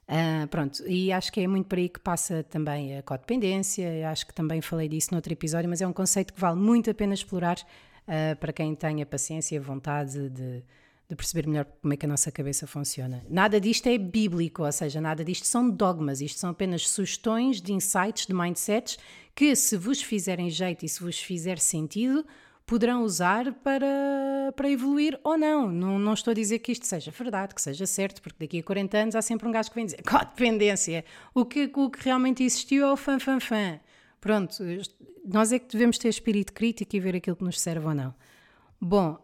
Uh, 0.08 0.46
pronto, 0.46 0.86
e 0.86 1.10
acho 1.10 1.32
que 1.32 1.40
é 1.40 1.48
muito 1.48 1.66
por 1.66 1.78
aí 1.78 1.88
que 1.88 1.98
passa 1.98 2.44
também 2.44 2.96
a 2.96 3.02
codependência, 3.02 4.08
acho 4.08 4.24
que 4.24 4.32
também 4.32 4.60
falei 4.60 4.88
disso 4.88 5.08
no 5.10 5.16
outro 5.16 5.32
episódio, 5.32 5.68
mas 5.68 5.82
é 5.82 5.86
um 5.86 5.92
conceito 5.92 6.32
que 6.32 6.40
vale 6.40 6.56
muito 6.60 6.88
a 6.88 6.94
pena 6.94 7.12
explorar 7.12 7.58
uh, 7.58 8.36
para 8.38 8.52
quem 8.52 8.72
tenha 8.76 9.04
paciência 9.04 9.56
e 9.56 9.58
vontade 9.58 10.28
de, 10.30 10.62
de, 11.08 11.16
perceber 11.16 11.48
melhor 11.48 11.64
como 11.82 11.92
é 11.92 11.96
que 11.96 12.06
a 12.06 12.08
nossa 12.08 12.30
cabeça 12.30 12.68
funciona. 12.68 13.26
Nada 13.28 13.60
disto 13.60 13.88
é 13.88 13.98
bíblico, 13.98 14.62
ou 14.64 14.70
seja, 14.70 15.00
nada 15.00 15.24
disto 15.24 15.44
são 15.44 15.68
dogmas, 15.68 16.20
isto 16.20 16.38
são 16.38 16.50
apenas 16.50 16.88
sugestões 16.88 17.60
de 17.60 17.72
insights, 17.72 18.26
de 18.26 18.32
mindsets, 18.32 18.96
que 19.34 19.56
se 19.56 19.76
vos 19.76 20.00
fizerem 20.00 20.48
jeito 20.48 20.84
e 20.84 20.88
se 20.88 21.02
vos 21.02 21.18
fizer 21.18 21.58
sentido, 21.58 22.24
poderão 22.66 23.04
usar 23.04 23.52
para, 23.54 24.52
para 24.56 24.68
evoluir 24.68 25.18
ou 25.22 25.38
não. 25.38 25.70
não. 25.70 25.98
Não 25.98 26.12
estou 26.12 26.32
a 26.32 26.34
dizer 26.34 26.58
que 26.58 26.72
isto 26.72 26.86
seja 26.86 27.12
verdade, 27.12 27.54
que 27.54 27.62
seja 27.62 27.86
certo, 27.86 28.20
porque 28.20 28.44
daqui 28.44 28.58
a 28.58 28.62
40 28.62 28.98
anos 28.98 29.14
há 29.14 29.22
sempre 29.22 29.48
um 29.48 29.52
gajo 29.52 29.70
que 29.70 29.76
vem 29.76 29.86
dizer 29.86 30.02
codependência. 30.04 31.04
O 31.32 31.44
que, 31.44 31.70
o 31.72 31.88
que 31.88 32.04
realmente 32.04 32.42
existiu 32.42 32.84
é 32.84 32.92
o 32.92 32.96
fã. 32.96 33.16
Pronto, 34.20 34.56
nós 35.24 35.52
é 35.52 35.58
que 35.58 35.68
devemos 35.72 35.96
ter 35.96 36.08
espírito 36.08 36.52
crítico 36.52 36.96
e 36.96 37.00
ver 37.00 37.16
aquilo 37.16 37.36
que 37.36 37.44
nos 37.44 37.60
serve 37.60 37.86
ou 37.86 37.94
não. 37.94 38.12
Bom, 38.80 39.16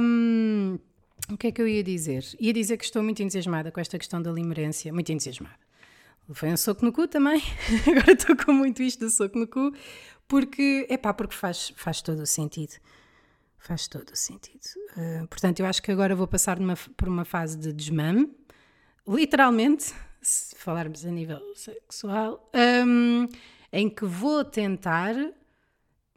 hum, 0.00 0.78
o 1.30 1.36
que 1.36 1.48
é 1.48 1.52
que 1.52 1.60
eu 1.60 1.68
ia 1.68 1.82
dizer? 1.82 2.24
Ia 2.40 2.52
dizer 2.52 2.76
que 2.78 2.84
estou 2.84 3.02
muito 3.02 3.22
entusiasmada 3.22 3.70
com 3.70 3.78
esta 3.78 3.98
questão 3.98 4.22
da 4.22 4.32
limerência, 4.32 4.92
muito 4.92 5.12
entusiasmada. 5.12 5.65
Foi 6.32 6.48
um 6.52 6.56
soco 6.56 6.84
no 6.84 6.92
cu 6.92 7.06
também, 7.06 7.40
agora 7.88 8.12
estou 8.12 8.36
com 8.36 8.52
muito 8.52 8.82
isto 8.82 9.00
do 9.00 9.10
soco 9.10 9.38
no 9.38 9.46
cu, 9.46 9.72
porque, 10.26 10.86
é 10.90 10.96
pá, 10.96 11.14
porque 11.14 11.34
faz, 11.34 11.72
faz 11.76 12.02
todo 12.02 12.20
o 12.20 12.26
sentido. 12.26 12.74
Faz 13.58 13.86
todo 13.86 14.10
o 14.10 14.16
sentido. 14.16 14.64
Uh, 14.96 15.26
portanto, 15.28 15.60
eu 15.60 15.66
acho 15.66 15.82
que 15.82 15.90
agora 15.90 16.14
vou 16.16 16.26
passar 16.26 16.58
numa, 16.58 16.76
por 16.96 17.08
uma 17.08 17.24
fase 17.24 17.56
de 17.56 17.72
desmame, 17.72 18.32
literalmente, 19.06 19.94
se 20.20 20.56
falarmos 20.56 21.06
a 21.06 21.10
nível 21.10 21.40
sexual, 21.54 22.50
um, 22.84 23.28
em 23.72 23.88
que 23.88 24.04
vou 24.04 24.44
tentar 24.44 25.14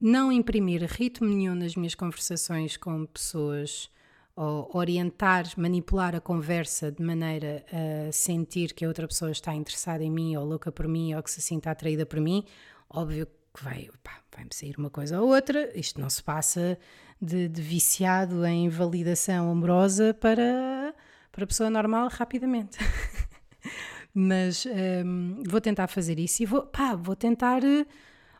não 0.01 0.31
imprimir 0.31 0.83
ritmo 0.85 1.27
nenhum 1.27 1.53
nas 1.53 1.75
minhas 1.75 1.93
conversações 1.93 2.77
com 2.77 3.05
pessoas 3.05 3.91
ou 4.35 4.69
orientar, 4.73 5.45
manipular 5.57 6.15
a 6.15 6.21
conversa 6.21 6.91
de 6.91 7.03
maneira 7.03 7.65
a 7.71 8.11
sentir 8.11 8.73
que 8.73 8.85
a 8.85 8.87
outra 8.87 9.07
pessoa 9.07 9.31
está 9.31 9.53
interessada 9.53 10.03
em 10.03 10.11
mim 10.11 10.35
ou 10.35 10.45
louca 10.45 10.71
por 10.71 10.87
mim 10.87 11.13
ou 11.13 11.21
que 11.21 11.31
se 11.31 11.41
sinta 11.41 11.71
atraída 11.71 12.05
por 12.05 12.19
mim. 12.19 12.45
Óbvio 12.89 13.27
que 13.53 13.63
vai, 13.63 13.89
vai-me 14.33 14.53
sair 14.53 14.75
uma 14.77 14.89
coisa 14.89 15.21
ou 15.21 15.29
outra. 15.29 15.71
Isto 15.77 15.99
não 15.99 16.09
se 16.09 16.23
passa 16.23 16.77
de, 17.21 17.47
de 17.49 17.61
viciado 17.61 18.45
em 18.45 18.69
validação 18.69 19.51
amorosa 19.51 20.13
para, 20.13 20.93
para 21.31 21.47
pessoa 21.47 21.69
normal 21.69 22.07
rapidamente. 22.09 22.77
Mas 24.13 24.65
um, 25.05 25.43
vou 25.47 25.61
tentar 25.61 25.87
fazer 25.87 26.17
isso 26.19 26.43
e 26.43 26.45
vou, 26.45 26.63
pá, 26.63 26.95
vou 26.95 27.15
tentar 27.15 27.61
uh, 27.63 27.85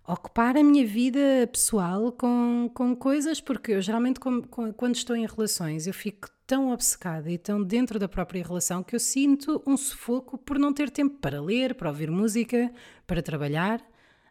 ocupar 0.10 0.58
a 0.58 0.64
minha 0.64 0.86
vida 0.86 1.48
pessoal 1.52 2.12
com, 2.12 2.70
com 2.74 2.96
coisas, 2.96 3.40
porque 3.40 3.74
eu 3.74 3.82
geralmente, 3.82 4.20
com, 4.20 4.42
com, 4.42 4.74
quando 4.74 4.96
estou 4.96 5.16
em 5.16 5.26
relações, 5.26 5.86
eu 5.86 5.94
fico 5.94 6.30
tão 6.48 6.72
obcecada 6.72 7.30
e 7.30 7.38
tão 7.38 7.64
dentro 7.64 8.00
da 8.00 8.08
própria 8.08 8.44
relação 8.44 8.82
que 8.82 8.96
eu 8.96 9.00
sinto 9.00 9.62
um 9.68 9.78
sufoco 9.78 10.36
por 10.36 10.58
não 10.58 10.74
ter 10.74 10.90
tempo 10.90 11.20
para 11.20 11.40
ler, 11.40 11.76
para 11.76 11.90
ouvir 11.90 12.10
música, 12.10 12.74
para 13.06 13.22
trabalhar. 13.22 13.80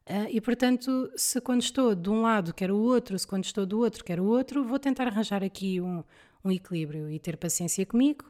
Uh, 0.05 0.27
e 0.31 0.41
portanto, 0.41 1.13
se 1.15 1.41
quando 1.41 1.63
estou 1.63 1.95
de 1.95 2.11
um 2.11 2.23
lado 2.23 2.53
quero 2.53 2.75
o 2.75 2.83
outro, 2.83 3.17
se 3.17 3.27
quando 3.27 3.45
estou 3.45 3.65
do 3.65 3.79
outro 3.79 4.05
quero 4.05 4.25
o 4.25 4.27
outro, 4.27 4.65
vou 4.65 4.81
tentar 4.81 5.07
arranjar 5.07 5.45
aqui 5.45 5.81
um, 5.81 6.03
um 6.45 6.51
equilíbrio 6.51 7.09
e 7.09 7.21
ter 7.21 7.37
paciência 7.37 7.87
comigo 7.87 8.25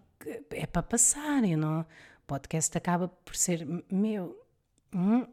é 0.50 0.66
para 0.66 0.82
passar. 0.82 1.44
Eu 1.44 1.58
não, 1.58 1.80
o 1.80 1.86
podcast 2.26 2.76
acaba 2.76 3.08
por 3.08 3.36
ser 3.36 3.66
meu. 3.90 4.36
Hum, 4.94 5.26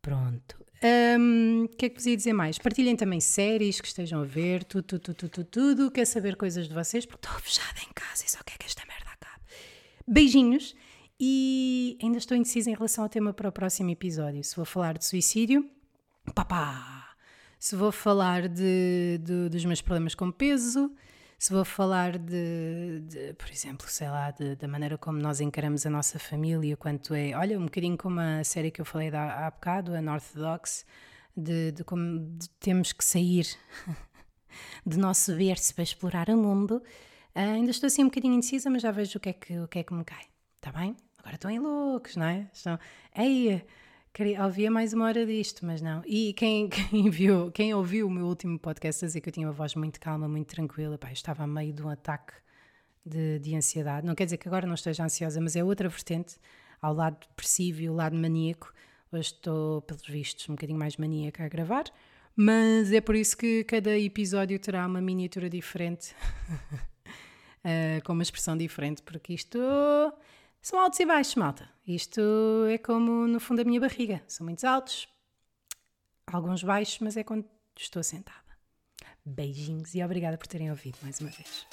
pronto. 0.00 0.64
O 0.84 1.18
um, 1.18 1.66
que 1.78 1.86
é 1.86 1.88
que 1.88 1.94
vos 1.94 2.06
ia 2.06 2.16
dizer 2.16 2.34
mais? 2.34 2.58
Partilhem 2.58 2.94
também 2.94 3.18
séries 3.18 3.80
que 3.80 3.88
estejam 3.88 4.20
a 4.20 4.24
ver, 4.24 4.64
tudo, 4.64 4.84
tudo, 4.84 5.14
tudo, 5.14 5.28
tudo, 5.28 5.44
tudo. 5.44 5.90
Quer 5.90 6.06
saber 6.06 6.36
coisas 6.36 6.68
de 6.68 6.74
vocês? 6.74 7.06
Porque 7.06 7.26
estou 7.26 7.40
fechada 7.40 7.80
em 7.80 7.92
casa 7.94 8.24
e 8.24 8.30
só 8.30 8.38
quer 8.44 8.58
que 8.58 8.66
esta 8.66 8.82
merda 8.86 9.10
acabe. 9.10 9.42
Beijinhos 10.06 10.74
e 11.18 11.98
ainda 12.02 12.18
estou 12.18 12.36
indecisa 12.36 12.70
em 12.70 12.74
relação 12.74 13.04
ao 13.04 13.10
tema 13.10 13.32
para 13.32 13.48
o 13.48 13.52
próximo 13.52 13.90
episódio. 13.90 14.44
Se 14.44 14.54
vou 14.54 14.64
falar 14.64 14.98
de 14.98 15.06
suicídio, 15.06 15.68
papá! 16.34 17.03
Se 17.64 17.74
vou 17.76 17.90
falar 17.90 18.46
de, 18.46 19.18
de 19.22 19.48
dos 19.48 19.64
meus 19.64 19.80
problemas 19.80 20.14
com 20.14 20.30
peso, 20.30 20.94
se 21.38 21.50
vou 21.50 21.64
falar 21.64 22.18
de, 22.18 23.00
de, 23.00 23.32
por 23.32 23.48
exemplo, 23.50 23.88
sei 23.88 24.06
lá, 24.06 24.30
de, 24.32 24.54
da 24.54 24.68
maneira 24.68 24.98
como 24.98 25.18
nós 25.18 25.40
encaramos 25.40 25.86
a 25.86 25.88
nossa 25.88 26.18
família, 26.18 26.76
quanto 26.76 27.14
é, 27.14 27.34
olha, 27.34 27.58
um 27.58 27.64
bocadinho 27.64 27.96
como 27.96 28.20
a 28.20 28.44
série 28.44 28.70
que 28.70 28.82
eu 28.82 28.84
falei 28.84 29.08
há, 29.08 29.46
há 29.46 29.50
bocado, 29.50 29.94
a 29.94 30.02
Northodox, 30.02 30.84
de, 31.34 31.72
de 31.72 31.82
como 31.84 32.36
temos 32.60 32.92
que 32.92 33.02
sair 33.02 33.46
de 34.84 34.98
nosso 34.98 35.34
berço 35.34 35.74
para 35.74 35.84
explorar 35.84 36.28
o 36.28 36.36
mundo. 36.36 36.82
Uh, 37.34 37.54
ainda 37.54 37.70
estou 37.70 37.86
assim 37.86 38.02
um 38.02 38.08
bocadinho 38.08 38.34
indecisa, 38.34 38.68
mas 38.68 38.82
já 38.82 38.90
vejo 38.90 39.16
o 39.16 39.20
que 39.20 39.30
é 39.30 39.32
que, 39.32 39.58
o 39.60 39.68
que, 39.68 39.78
é 39.78 39.82
que 39.82 39.94
me 39.94 40.04
cai, 40.04 40.26
está 40.56 40.70
bem? 40.70 40.94
Agora 41.16 41.36
estão 41.36 41.50
em 41.50 41.60
loucos, 41.60 42.14
não 42.14 42.26
é? 42.26 42.46
Estão, 42.52 42.78
ei, 43.16 43.64
Queria, 44.14 44.44
ouvia 44.44 44.70
mais 44.70 44.92
uma 44.92 45.06
hora 45.06 45.26
disto, 45.26 45.66
mas 45.66 45.82
não. 45.82 46.00
E 46.06 46.32
quem, 46.34 46.68
quem, 46.70 47.10
viu, 47.10 47.50
quem 47.50 47.74
ouviu 47.74 48.06
o 48.06 48.10
meu 48.10 48.26
último 48.26 48.56
podcast 48.60 49.04
a 49.04 49.08
dizer 49.08 49.20
que 49.20 49.28
eu 49.28 49.32
tinha 49.32 49.44
uma 49.44 49.52
voz 49.52 49.74
muito 49.74 49.98
calma, 49.98 50.28
muito 50.28 50.46
tranquila, 50.54 50.96
pá, 50.96 51.08
eu 51.08 51.14
estava 51.14 51.42
a 51.42 51.46
meio 51.48 51.72
de 51.72 51.82
um 51.82 51.88
ataque 51.88 52.32
de, 53.04 53.40
de 53.40 53.56
ansiedade. 53.56 54.06
Não 54.06 54.14
quer 54.14 54.26
dizer 54.26 54.36
que 54.36 54.46
agora 54.46 54.68
não 54.68 54.74
esteja 54.74 55.02
ansiosa, 55.02 55.40
mas 55.40 55.56
é 55.56 55.64
outra 55.64 55.88
vertente, 55.88 56.36
ao 56.80 56.94
lado 56.94 57.18
depressivo 57.26 57.80
e 57.80 57.88
ao 57.88 57.94
lado 57.96 58.14
maníaco. 58.14 58.72
Hoje 59.10 59.32
estou, 59.32 59.82
pelos 59.82 60.06
vistos, 60.06 60.48
um 60.48 60.52
bocadinho 60.52 60.78
mais 60.78 60.96
maníaca 60.96 61.44
a 61.44 61.48
gravar, 61.48 61.86
mas 62.36 62.92
é 62.92 63.00
por 63.00 63.16
isso 63.16 63.36
que 63.36 63.64
cada 63.64 63.98
episódio 63.98 64.56
terá 64.60 64.86
uma 64.86 65.00
miniatura 65.00 65.50
diferente, 65.50 66.14
uh, 67.64 68.00
com 68.06 68.12
uma 68.12 68.22
expressão 68.22 68.56
diferente, 68.56 69.02
porque 69.02 69.34
isto 69.34 69.58
são 70.64 70.80
altos 70.80 70.98
e 70.98 71.04
baixos, 71.04 71.34
malta. 71.34 71.68
Isto 71.86 72.22
é 72.70 72.78
como 72.78 73.28
no 73.28 73.38
fundo 73.38 73.58
da 73.58 73.64
minha 73.64 73.78
barriga. 73.78 74.22
São 74.26 74.46
muitos 74.46 74.64
altos, 74.64 75.06
alguns 76.26 76.62
baixos, 76.62 77.00
mas 77.00 77.18
é 77.18 77.22
quando 77.22 77.44
estou 77.76 78.02
sentada. 78.02 78.38
Beijinhos 79.26 79.94
e 79.94 80.02
obrigada 80.02 80.38
por 80.38 80.46
terem 80.46 80.70
ouvido 80.70 80.96
mais 81.02 81.20
uma 81.20 81.28
vez. 81.28 81.66